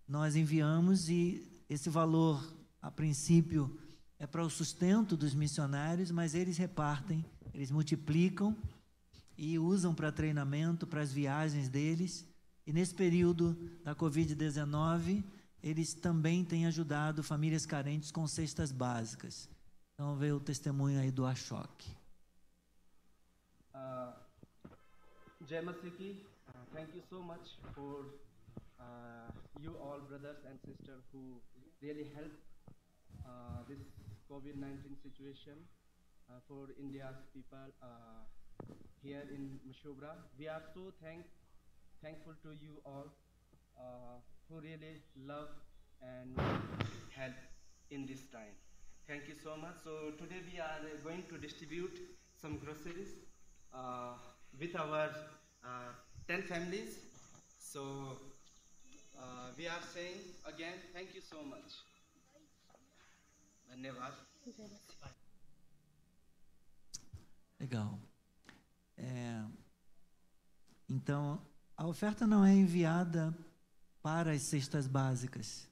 nós 0.08 0.36
enviamos 0.36 1.10
e 1.10 1.64
esse 1.68 1.90
valor, 1.90 2.44
a 2.84 2.92
princípio, 2.92 3.80
é 4.20 4.28
para 4.28 4.44
o 4.44 4.50
sustento 4.50 5.16
dos 5.16 5.34
missionários, 5.34 6.12
mas 6.12 6.36
eles 6.36 6.58
repartem, 6.58 7.26
eles 7.54 7.72
multiplicam 7.72 8.56
e 9.38 9.58
usam 9.58 9.96
para 9.96 10.12
treinamento, 10.12 10.86
para 10.86 11.00
as 11.02 11.12
viagens 11.12 11.70
deles. 11.70 12.28
E 12.68 12.74
nesse 12.74 12.94
período 12.94 13.54
da 13.86 13.96
Covid-19, 13.96 15.24
eles 15.64 15.94
também 15.94 16.44
têm 16.44 16.66
ajudado 16.66 17.24
famílias 17.24 17.66
carentes 17.66 18.12
com 18.12 18.28
cestas 18.28 18.70
básicas. 18.70 19.50
Então, 19.94 20.18
veio 20.18 20.36
o 20.36 20.42
testemunho 20.42 21.00
aí 21.00 21.10
do 21.10 21.26
Ashok. 21.26 21.90
Uh, 23.74 24.14
Jai 25.48 25.64
uh, 25.64 25.74
thank 26.74 26.94
you 26.94 27.04
so 27.10 27.22
much 27.22 27.58
for 27.74 28.06
uh, 28.78 29.32
you 29.62 29.74
all 29.78 30.02
brothers 30.02 30.38
and 30.46 30.60
sisters 30.66 31.02
who 31.14 31.42
really 31.82 32.12
helped 32.14 32.53
this 33.68 33.80
COVID-19 34.30 34.98
situation 35.02 35.58
uh, 36.30 36.40
for 36.48 36.68
India's 36.80 37.22
people 37.34 37.70
uh, 37.82 38.24
here 39.02 39.24
in 39.32 39.60
Mashobra. 39.68 40.16
We 40.40 40.48
are 40.48 40.62
so 40.74 40.94
thank, 41.04 41.26
thankful 42.02 42.34
to 42.44 42.50
you 42.50 42.82
all 42.86 43.14
uh, 43.78 44.20
who 44.50 44.60
really 44.60 45.02
love 45.28 45.50
and 46.02 46.36
help 47.16 47.36
in 47.92 48.06
this 48.06 48.22
time. 48.32 48.56
Thank 49.08 49.28
you 49.28 49.36
so 49.44 49.56
much. 49.58 49.76
So 49.84 50.12
today 50.18 50.42
we 50.52 50.60
are 50.60 50.80
uh, 50.82 50.98
going 51.04 51.24
to 51.30 51.38
distribute 51.38 52.00
some 52.42 52.58
groceries 52.58 53.10
uh, 53.74 54.14
with 54.60 54.76
our 54.76 55.10
uh, 55.64 55.92
10 56.28 56.44
families. 56.44 57.00
So 57.60 58.18
uh, 59.20 59.52
we 59.58 59.68
are 59.68 59.84
saying 59.94 60.20
again, 60.48 60.76
thank 60.94 61.14
you 61.14 61.22
so 61.22 61.44
much. 61.44 61.93
धन्यवाद 63.73 64.13
Legal. 67.61 67.99
É, 68.97 69.45
então, 70.89 71.43
a 71.77 71.87
oferta 71.87 72.27
não 72.27 72.45
é 72.45 72.55
enviada 72.55 73.37
para 74.01 74.33
as 74.33 74.43
cestas 74.43 74.87
básicas. 74.87 75.69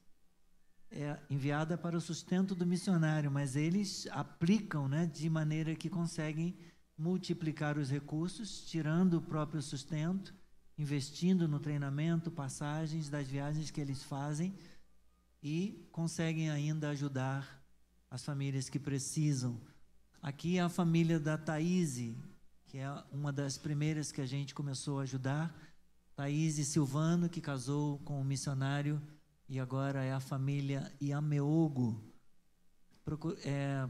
É 0.91 1.17
enviada 1.29 1.77
para 1.77 1.97
o 1.97 2.01
sustento 2.01 2.53
do 2.53 2.65
missionário, 2.65 3.31
mas 3.31 3.55
eles 3.55 4.07
aplicam 4.11 4.87
né, 4.87 5.05
de 5.05 5.29
maneira 5.29 5.75
que 5.75 5.89
conseguem 5.89 6.57
multiplicar 6.97 7.77
os 7.77 7.89
recursos, 7.89 8.65
tirando 8.65 9.15
o 9.15 9.21
próprio 9.21 9.61
sustento, 9.61 10.33
investindo 10.77 11.47
no 11.47 11.59
treinamento, 11.59 12.31
passagens 12.31 13.09
das 13.09 13.27
viagens 13.27 13.71
que 13.71 13.81
eles 13.81 14.03
fazem 14.03 14.57
e 15.41 15.87
conseguem 15.91 16.49
ainda 16.49 16.89
ajudar 16.89 17.57
as 18.12 18.22
famílias 18.22 18.68
que 18.68 18.78
precisam. 18.78 19.58
Aqui 20.20 20.58
é 20.58 20.60
a 20.60 20.68
família 20.68 21.18
da 21.18 21.38
Thaís, 21.38 21.96
que 22.66 22.76
é 22.76 23.04
uma 23.10 23.32
das 23.32 23.56
primeiras 23.56 24.12
que 24.12 24.20
a 24.20 24.26
gente 24.26 24.54
começou 24.54 25.00
a 25.00 25.04
ajudar. 25.04 25.50
Thaís 26.14 26.56
Silvano, 26.68 27.26
que 27.30 27.40
casou 27.40 27.98
com 28.00 28.20
um 28.20 28.24
missionário, 28.24 29.00
e 29.48 29.58
agora 29.58 30.04
é 30.04 30.12
a 30.12 30.20
família 30.20 30.92
Iameogo. 31.00 31.98
É, 33.46 33.88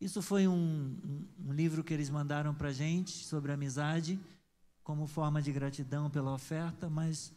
isso 0.00 0.20
foi 0.20 0.48
um, 0.48 0.52
um, 0.56 1.50
um, 1.50 1.52
livro 1.52 1.84
que 1.84 1.94
eles 1.94 2.10
mandaram 2.10 2.52
para 2.52 2.70
a 2.70 2.72
gente 2.72 3.24
sobre 3.24 3.52
amizade, 3.52 4.18
como 4.82 5.06
forma 5.06 5.40
de 5.40 5.52
gratidão 5.52 6.10
pela 6.10 6.34
oferta, 6.34 6.90
mas 6.90 7.32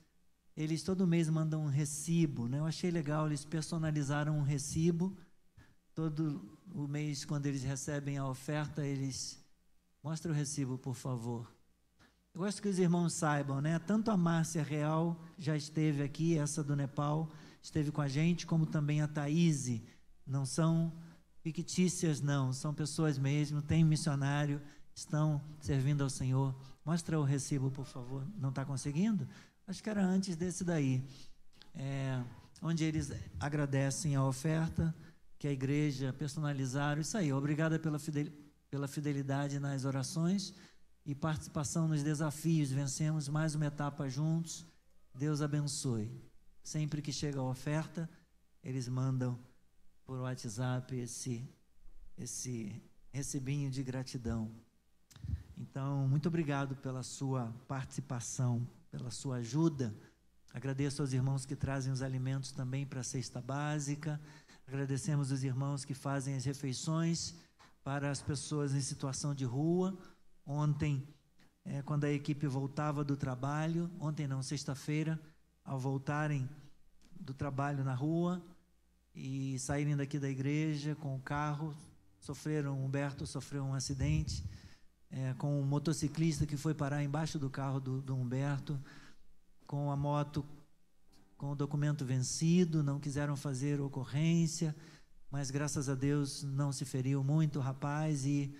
eles 0.57 0.81
todo 0.81 1.05
mês 1.05 1.29
mandam 1.29 1.61
um 1.61 1.69
recibo. 1.69 2.47
Né? 2.47 2.57
Eu 2.57 2.65
achei 2.65 2.89
legal, 2.89 3.27
eles 3.27 3.45
personalizaram 3.45 4.35
um 4.35 4.41
recibo 4.41 5.15
Todo 5.99 6.41
o 6.73 6.87
mês, 6.87 7.25
quando 7.25 7.45
eles 7.45 7.61
recebem 7.61 8.17
a 8.17 8.25
oferta, 8.25 8.85
eles. 8.85 9.37
Mostra 10.01 10.31
o 10.31 10.33
recibo, 10.33 10.77
por 10.77 10.95
favor. 10.95 11.45
Eu 12.33 12.39
gosto 12.39 12.61
que 12.61 12.69
os 12.69 12.79
irmãos 12.79 13.11
saibam, 13.11 13.59
né? 13.59 13.77
Tanto 13.79 14.09
a 14.09 14.15
Márcia 14.15 14.63
Real 14.63 15.21
já 15.37 15.57
esteve 15.57 16.01
aqui, 16.01 16.37
essa 16.37 16.63
do 16.63 16.73
Nepal, 16.73 17.29
esteve 17.61 17.91
com 17.91 17.99
a 17.99 18.07
gente, 18.07 18.47
como 18.47 18.65
também 18.65 19.01
a 19.01 19.09
Thaís. 19.09 19.81
Não 20.25 20.45
são 20.45 20.93
fictícias, 21.41 22.21
não, 22.21 22.53
são 22.53 22.73
pessoas 22.73 23.17
mesmo, 23.17 23.61
tem 23.61 23.83
missionário, 23.83 24.61
estão 24.95 25.41
servindo 25.59 26.01
ao 26.01 26.09
Senhor. 26.09 26.55
Mostra 26.85 27.19
o 27.19 27.25
recibo, 27.25 27.69
por 27.69 27.85
favor. 27.85 28.25
Não 28.37 28.51
está 28.51 28.63
conseguindo? 28.63 29.27
Acho 29.67 29.83
que 29.83 29.89
era 29.89 30.01
antes 30.01 30.37
desse 30.37 30.63
daí. 30.63 31.03
É, 31.75 32.23
onde 32.61 32.85
eles 32.85 33.11
agradecem 33.37 34.15
a 34.15 34.23
oferta 34.23 34.95
que 35.39 35.47
a 35.47 35.51
igreja 35.51 36.11
personalizaram. 36.11 37.01
Isso 37.01 37.17
aí, 37.17 37.31
obrigada 37.31 37.79
pela, 37.79 37.97
pela 38.69 38.87
fidelidade 38.87 39.57
nas 39.57 39.85
orações 39.85 40.53
e 41.05 41.15
participação 41.15 41.87
nos 41.87 42.03
desafios. 42.03 42.71
Vencemos 42.71 43.29
mais 43.29 43.55
uma 43.55 43.65
etapa 43.65 44.09
juntos. 44.09 44.65
Deus 45.15 45.41
abençoe. 45.41 46.11
Sempre 46.61 47.01
que 47.01 47.13
chega 47.13 47.39
a 47.39 47.43
oferta, 47.43 48.07
eles 48.61 48.89
mandam 48.89 49.39
por 50.05 50.19
WhatsApp 50.19 50.93
esse, 50.95 51.47
esse 52.17 52.83
recebinho 53.13 53.71
de 53.71 53.81
gratidão. 53.81 54.51
Então, 55.57 56.05
muito 56.07 56.27
obrigado 56.27 56.75
pela 56.75 57.01
sua 57.01 57.53
participação, 57.65 58.67
pela 58.91 59.09
sua 59.09 59.37
ajuda. 59.37 59.95
Agradeço 60.53 61.01
aos 61.01 61.13
irmãos 61.13 61.45
que 61.45 61.55
trazem 61.55 61.93
os 61.93 62.01
alimentos 62.01 62.51
também 62.51 62.85
para 62.85 62.99
a 62.99 63.03
cesta 63.03 63.41
básica. 63.41 64.19
Agradecemos 64.69 65.31
os 65.31 65.43
irmãos 65.43 65.83
que 65.83 65.95
fazem 65.95 66.35
as 66.35 66.45
refeições 66.45 67.33
para 67.83 68.11
as 68.11 68.21
pessoas 68.21 68.75
em 68.75 68.81
situação 68.81 69.33
de 69.33 69.43
rua. 69.43 69.97
Ontem, 70.45 71.03
é, 71.65 71.81
quando 71.81 72.03
a 72.03 72.11
equipe 72.11 72.45
voltava 72.45 73.03
do 73.03 73.17
trabalho, 73.17 73.89
ontem 73.99 74.27
não, 74.27 74.43
sexta-feira, 74.43 75.19
ao 75.65 75.79
voltarem 75.79 76.47
do 77.19 77.33
trabalho 77.33 77.83
na 77.83 77.95
rua 77.95 78.39
e 79.15 79.57
saírem 79.57 79.97
daqui 79.97 80.19
da 80.19 80.29
igreja 80.29 80.93
com 80.93 81.15
o 81.15 81.19
carro, 81.19 81.75
sofreram, 82.19 82.79
Humberto 82.79 83.25
sofreu 83.25 83.63
um 83.63 83.73
acidente 83.73 84.45
é, 85.09 85.33
com 85.33 85.59
um 85.59 85.65
motociclista 85.65 86.45
que 86.45 86.55
foi 86.55 86.75
parar 86.75 87.03
embaixo 87.03 87.39
do 87.39 87.49
carro 87.49 87.79
do, 87.79 88.03
do 88.03 88.15
Humberto, 88.15 88.79
com 89.65 89.89
a 89.89 89.97
moto 89.97 90.45
com 91.39 91.51
o 91.51 91.55
documento 91.55 92.03
vencido, 92.03 92.83
não 92.83 92.99
quiseram 92.99 93.33
fazer 93.33 93.79
ocorrência, 93.79 94.75
mas 95.31 95.49
graças 95.49 95.87
a 95.87 95.95
Deus 95.95 96.43
não 96.43 96.69
se 96.69 96.83
feriu 96.83 97.23
muito 97.23 97.59
o 97.59 97.61
rapaz 97.61 98.25
e 98.25 98.53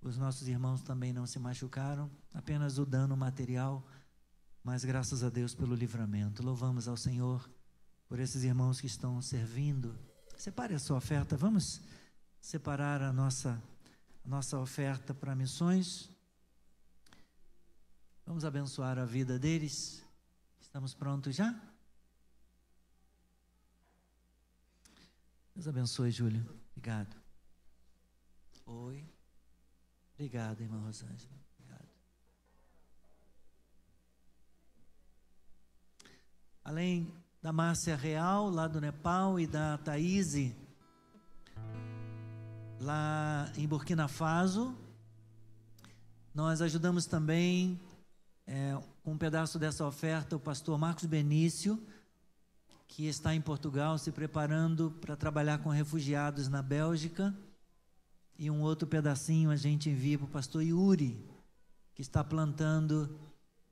os 0.00 0.16
nossos 0.16 0.46
irmãos 0.46 0.80
também 0.80 1.12
não 1.12 1.26
se 1.26 1.40
machucaram, 1.40 2.08
apenas 2.32 2.78
o 2.78 2.86
dano 2.86 3.16
material, 3.16 3.84
mas 4.62 4.84
graças 4.84 5.24
a 5.24 5.28
Deus 5.28 5.56
pelo 5.56 5.74
livramento. 5.74 6.40
Louvamos 6.40 6.86
ao 6.86 6.96
Senhor 6.96 7.50
por 8.08 8.20
esses 8.20 8.44
irmãos 8.44 8.80
que 8.80 8.86
estão 8.86 9.20
servindo. 9.20 9.98
Separe 10.36 10.74
a 10.74 10.78
sua 10.78 10.98
oferta, 10.98 11.36
vamos 11.36 11.80
separar 12.40 13.02
a 13.02 13.12
nossa, 13.12 13.60
a 14.24 14.28
nossa 14.28 14.56
oferta 14.56 15.12
para 15.12 15.34
missões. 15.34 16.08
Vamos 18.24 18.44
abençoar 18.44 19.00
a 19.00 19.04
vida 19.04 19.36
deles. 19.36 20.04
Estamos 20.60 20.94
prontos 20.94 21.34
já? 21.34 21.69
Deus 25.60 25.68
abençoe, 25.68 26.10
Júlio. 26.10 26.42
Obrigado. 26.70 27.14
Oi. 28.64 29.04
Obrigado, 30.14 30.62
irmã 30.62 30.78
Rosângela. 30.78 31.38
Obrigado. 31.58 31.86
Além 36.64 37.12
da 37.42 37.52
Márcia 37.52 37.94
Real, 37.94 38.48
lá 38.48 38.66
do 38.66 38.80
Nepal, 38.80 39.38
e 39.38 39.46
da 39.46 39.76
Thaís, 39.76 40.32
lá 42.80 43.52
em 43.54 43.68
Burkina 43.68 44.08
Faso, 44.08 44.74
nós 46.34 46.62
ajudamos 46.62 47.04
também, 47.04 47.78
é, 48.46 48.80
com 49.02 49.12
um 49.12 49.18
pedaço 49.18 49.58
dessa 49.58 49.84
oferta, 49.86 50.36
o 50.36 50.40
pastor 50.40 50.78
Marcos 50.78 51.04
Benício 51.04 51.78
que 52.90 53.06
está 53.06 53.34
em 53.34 53.40
Portugal 53.40 53.96
se 53.98 54.10
preparando 54.10 54.90
para 55.00 55.16
trabalhar 55.16 55.58
com 55.58 55.70
refugiados 55.70 56.48
na 56.48 56.60
Bélgica 56.60 57.34
E 58.36 58.50
um 58.50 58.60
outro 58.60 58.86
pedacinho 58.86 59.50
a 59.50 59.56
gente 59.56 59.88
envia 59.88 60.18
para 60.18 60.24
o 60.24 60.30
pastor 60.30 60.62
Yuri, 60.62 61.24
que 61.94 62.02
está 62.02 62.24
plantando 62.24 63.18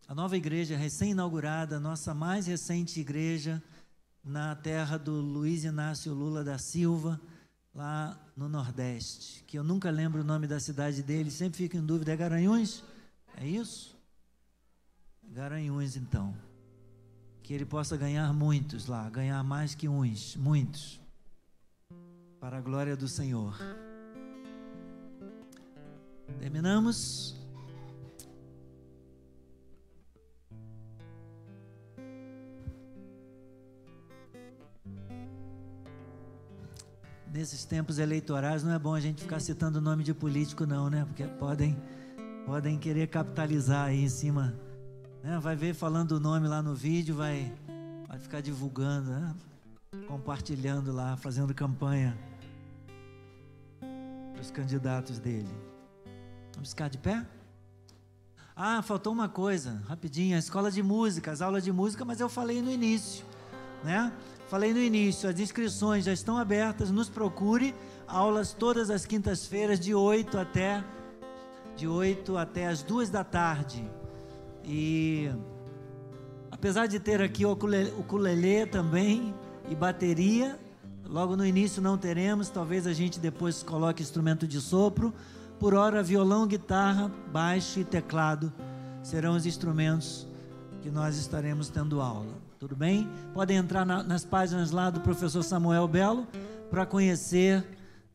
a 0.06 0.14
nova 0.14 0.36
igreja 0.36 0.76
recém-inaugurada, 0.76 1.80
nossa 1.80 2.14
mais 2.14 2.46
recente 2.46 3.00
igreja 3.00 3.62
na 4.22 4.54
terra 4.54 4.96
do 4.96 5.12
Luiz 5.12 5.64
Inácio 5.64 6.14
Lula 6.14 6.44
da 6.44 6.58
Silva, 6.58 7.20
lá 7.74 8.18
no 8.36 8.48
Nordeste, 8.48 9.42
que 9.44 9.58
eu 9.58 9.64
nunca 9.64 9.90
lembro 9.90 10.20
o 10.20 10.24
nome 10.24 10.46
da 10.46 10.60
cidade 10.60 11.02
dele, 11.02 11.30
sempre 11.30 11.58
fico 11.58 11.76
em 11.76 11.84
dúvida, 11.84 12.12
é 12.12 12.16
Garanhuns? 12.16 12.84
É 13.36 13.46
isso? 13.46 13.96
Garanhuns, 15.22 15.96
então. 15.96 16.47
Que 17.48 17.54
ele 17.54 17.64
possa 17.64 17.96
ganhar 17.96 18.30
muitos 18.34 18.86
lá, 18.88 19.08
ganhar 19.08 19.42
mais 19.42 19.74
que 19.74 19.88
uns, 19.88 20.36
muitos, 20.36 21.00
para 22.38 22.58
a 22.58 22.60
glória 22.60 22.94
do 22.94 23.08
Senhor. 23.08 23.56
Terminamos. 26.38 27.34
nesses 37.32 37.64
tempos 37.64 37.98
eleitorais 37.98 38.62
não 38.62 38.72
é 38.72 38.78
bom 38.78 38.94
a 38.94 39.00
gente 39.00 39.22
ficar 39.22 39.40
citando 39.40 39.78
o 39.78 39.80
nome 39.80 40.04
de 40.04 40.12
político 40.12 40.66
não, 40.66 40.90
né? 40.90 41.06
Porque 41.06 41.24
podem 41.24 41.78
podem 42.44 42.78
querer 42.78 43.06
capitalizar 43.06 43.86
aí 43.86 44.02
em 44.04 44.08
cima, 44.08 44.54
né? 45.28 45.38
Vai 45.38 45.54
ver 45.54 45.74
falando 45.74 46.12
o 46.12 46.20
nome 46.20 46.48
lá 46.48 46.62
no 46.62 46.74
vídeo, 46.74 47.14
vai 47.14 47.52
vai 48.08 48.18
ficar 48.18 48.40
divulgando, 48.40 49.10
né? 49.10 49.34
compartilhando 50.06 50.90
lá, 50.92 51.16
fazendo 51.18 51.54
campanha 51.54 52.16
para 54.32 54.40
os 54.40 54.50
candidatos 54.50 55.18
dele. 55.18 55.48
Vamos 56.54 56.70
ficar 56.70 56.88
de 56.88 56.96
pé? 56.96 57.26
Ah, 58.56 58.80
faltou 58.82 59.12
uma 59.12 59.28
coisa, 59.28 59.82
rapidinho, 59.86 60.34
a 60.34 60.38
escola 60.38 60.70
de 60.70 60.82
música, 60.82 61.30
as 61.30 61.42
aulas 61.42 61.62
de 61.62 61.70
música, 61.70 62.04
mas 62.04 62.20
eu 62.20 62.28
falei 62.28 62.62
no 62.62 62.70
início, 62.70 63.24
né? 63.84 64.10
Falei 64.48 64.72
no 64.72 64.80
início, 64.80 65.28
as 65.28 65.38
inscrições 65.38 66.06
já 66.06 66.12
estão 66.12 66.38
abertas, 66.38 66.90
nos 66.90 67.10
procure. 67.10 67.74
Aulas 68.06 68.54
todas 68.54 68.88
as 68.88 69.04
quintas-feiras, 69.04 69.78
de 69.78 69.94
8 69.94 70.38
até 70.38 70.82
de 71.76 71.86
8 71.86 72.36
até 72.36 72.66
as 72.66 72.82
2 72.82 73.10
da 73.10 73.22
tarde. 73.22 73.88
E 74.68 75.30
apesar 76.50 76.86
de 76.86 77.00
ter 77.00 77.22
aqui 77.22 77.46
o 77.46 77.52
ukulele 77.52 78.66
também 78.66 79.34
e 79.70 79.74
bateria, 79.74 80.60
logo 81.06 81.34
no 81.34 81.46
início 81.46 81.80
não 81.80 81.96
teremos, 81.96 82.50
talvez 82.50 82.86
a 82.86 82.92
gente 82.92 83.18
depois 83.18 83.62
coloque 83.62 84.02
instrumento 84.02 84.46
de 84.46 84.60
sopro. 84.60 85.14
Por 85.58 85.72
hora, 85.74 86.02
violão, 86.02 86.46
guitarra, 86.46 87.10
baixo 87.32 87.80
e 87.80 87.84
teclado 87.84 88.52
serão 89.02 89.34
os 89.34 89.46
instrumentos 89.46 90.28
que 90.82 90.90
nós 90.90 91.16
estaremos 91.16 91.70
tendo 91.70 92.02
aula. 92.02 92.34
Tudo 92.58 92.76
bem? 92.76 93.08
Podem 93.32 93.56
entrar 93.56 93.86
na, 93.86 94.02
nas 94.02 94.24
páginas 94.24 94.70
lá 94.70 94.90
do 94.90 95.00
professor 95.00 95.42
Samuel 95.42 95.88
Belo 95.88 96.26
para 96.70 96.84
conhecer 96.84 97.64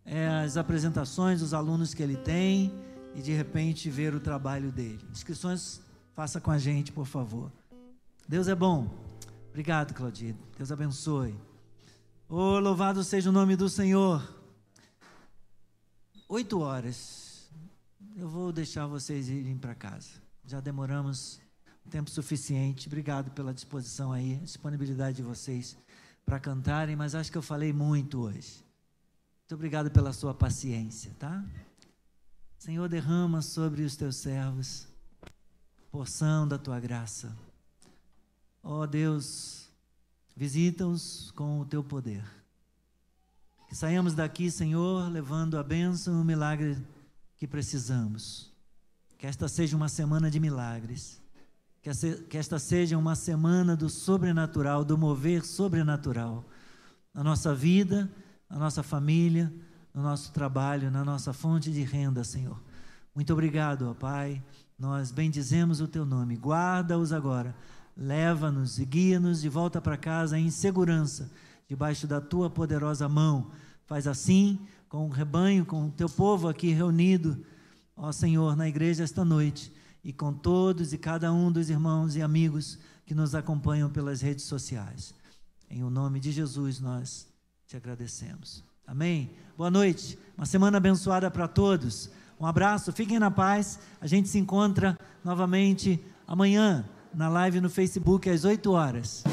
é, 0.05 0.27
as 0.27 0.55
apresentações, 0.55 1.41
os 1.41 1.53
alunos 1.53 1.93
que 1.93 2.03
ele 2.03 2.15
tem 2.15 2.71
e 3.15 3.21
de 3.21 3.31
repente 3.31 3.89
ver 3.89 4.13
o 4.13 4.19
trabalho 4.19 4.71
dele. 4.71 4.99
Inscrições, 5.11 5.81
faça 6.13 6.39
com 6.39 6.51
a 6.51 6.57
gente, 6.57 6.91
por 6.91 7.05
favor. 7.05 7.51
Deus 8.27 8.47
é 8.47 8.55
bom. 8.55 8.89
Obrigado, 9.49 9.93
Claudine. 9.93 10.37
Deus 10.57 10.71
abençoe. 10.71 11.35
Oh, 12.29 12.59
louvado 12.59 13.03
seja 13.03 13.29
o 13.29 13.33
nome 13.33 13.55
do 13.55 13.69
Senhor. 13.69 14.41
Oito 16.29 16.59
horas. 16.59 17.49
Eu 18.15 18.29
vou 18.29 18.51
deixar 18.51 18.87
vocês 18.87 19.27
irem 19.29 19.57
para 19.57 19.75
casa. 19.75 20.09
Já 20.45 20.59
demoramos 20.59 21.39
tempo 21.89 22.09
suficiente. 22.09 22.87
Obrigado 22.87 23.31
pela 23.31 23.53
disposição 23.53 24.11
aí, 24.11 24.37
disponibilidade 24.37 25.17
de 25.17 25.23
vocês 25.23 25.77
para 26.25 26.39
cantarem, 26.39 26.95
mas 26.95 27.13
acho 27.13 27.31
que 27.31 27.37
eu 27.37 27.41
falei 27.41 27.73
muito 27.73 28.21
hoje. 28.21 28.63
Muito 29.41 29.55
obrigado 29.55 29.91
pela 29.91 30.13
sua 30.13 30.33
paciência, 30.33 31.13
tá? 31.19 31.43
Senhor, 32.57 32.87
derrama 32.87 33.41
sobre 33.41 33.83
os 33.83 33.95
teus 33.95 34.15
servos 34.15 34.87
porção 35.93 36.47
da 36.47 36.57
tua 36.57 36.79
graça. 36.79 37.37
Ó 38.63 38.81
oh, 38.81 38.87
Deus, 38.87 39.69
visita-os 40.35 41.29
com 41.35 41.59
o 41.59 41.65
teu 41.65 41.83
poder. 41.83 42.25
Que 43.69 43.75
saiamos 43.75 44.15
daqui, 44.15 44.49
Senhor, 44.49 45.07
levando 45.11 45.55
a 45.55 45.61
bênção 45.61 46.17
e 46.17 46.21
o 46.23 46.25
milagre 46.25 46.83
que 47.37 47.45
precisamos. 47.45 48.51
Que 49.19 49.27
esta 49.27 49.47
seja 49.47 49.77
uma 49.77 49.87
semana 49.87 50.31
de 50.31 50.39
milagres 50.39 51.21
que 52.29 52.37
esta 52.37 52.57
seja 52.57 52.97
uma 52.97 53.13
semana 53.13 53.75
do 53.75 53.89
sobrenatural, 53.89 54.85
do 54.85 54.97
mover 54.97 55.43
sobrenatural 55.45 56.45
na 57.13 57.21
nossa 57.21 57.53
vida, 57.53 58.09
na 58.49 58.57
nossa 58.57 58.81
família, 58.81 59.53
no 59.93 60.01
nosso 60.01 60.31
trabalho, 60.31 60.89
na 60.89 61.03
nossa 61.03 61.33
fonte 61.33 61.69
de 61.73 61.83
renda, 61.83 62.23
Senhor. 62.23 62.57
Muito 63.13 63.33
obrigado, 63.33 63.89
ó 63.89 63.93
Pai. 63.93 64.41
Nós 64.83 65.11
bendizemos 65.11 65.79
o 65.79 65.87
teu 65.87 66.05
nome. 66.05 66.35
Guarda-os 66.35 67.13
agora. 67.13 67.55
Leva-nos 67.95 68.79
e 68.79 68.83
guia-nos 68.83 69.39
de 69.39 69.47
volta 69.47 69.79
para 69.79 69.95
casa 69.95 70.37
em 70.37 70.49
segurança, 70.49 71.31
debaixo 71.69 72.05
da 72.05 72.19
tua 72.19 72.49
poderosa 72.49 73.07
mão. 73.07 73.49
Faz 73.85 74.07
assim 74.07 74.59
com 74.89 75.07
o 75.07 75.09
rebanho, 75.09 75.65
com 75.65 75.87
o 75.87 75.91
teu 75.91 76.09
povo 76.09 76.49
aqui 76.49 76.73
reunido, 76.73 77.45
ó 77.95 78.11
Senhor, 78.11 78.57
na 78.57 78.67
igreja 78.67 79.05
esta 79.05 79.23
noite 79.23 79.71
e 80.03 80.11
com 80.11 80.33
todos 80.33 80.91
e 80.91 80.97
cada 80.97 81.31
um 81.31 81.49
dos 81.49 81.69
irmãos 81.69 82.17
e 82.17 82.21
amigos 82.21 82.77
que 83.05 83.15
nos 83.15 83.33
acompanham 83.33 83.89
pelas 83.89 84.19
redes 84.19 84.43
sociais. 84.43 85.15
Em 85.69 85.81
o 85.81 85.89
nome 85.89 86.19
de 86.19 86.29
Jesus 86.29 86.81
nós 86.81 87.25
te 87.65 87.77
agradecemos. 87.77 88.61
Amém? 88.85 89.31
Boa 89.55 89.71
noite, 89.71 90.19
uma 90.37 90.45
semana 90.45 90.75
abençoada 90.75 91.31
para 91.31 91.47
todos. 91.47 92.09
Um 92.43 92.45
abraço, 92.45 92.91
fiquem 92.91 93.19
na 93.19 93.31
paz. 93.31 93.79
A 94.01 94.05
gente 94.05 94.27
se 94.27 94.37
encontra 94.37 94.99
novamente 95.23 96.03
amanhã 96.27 96.83
na 97.15 97.29
live 97.29 97.61
no 97.61 97.69
Facebook 97.69 98.29
às 98.29 98.43
8 98.43 98.69
horas. 98.69 99.23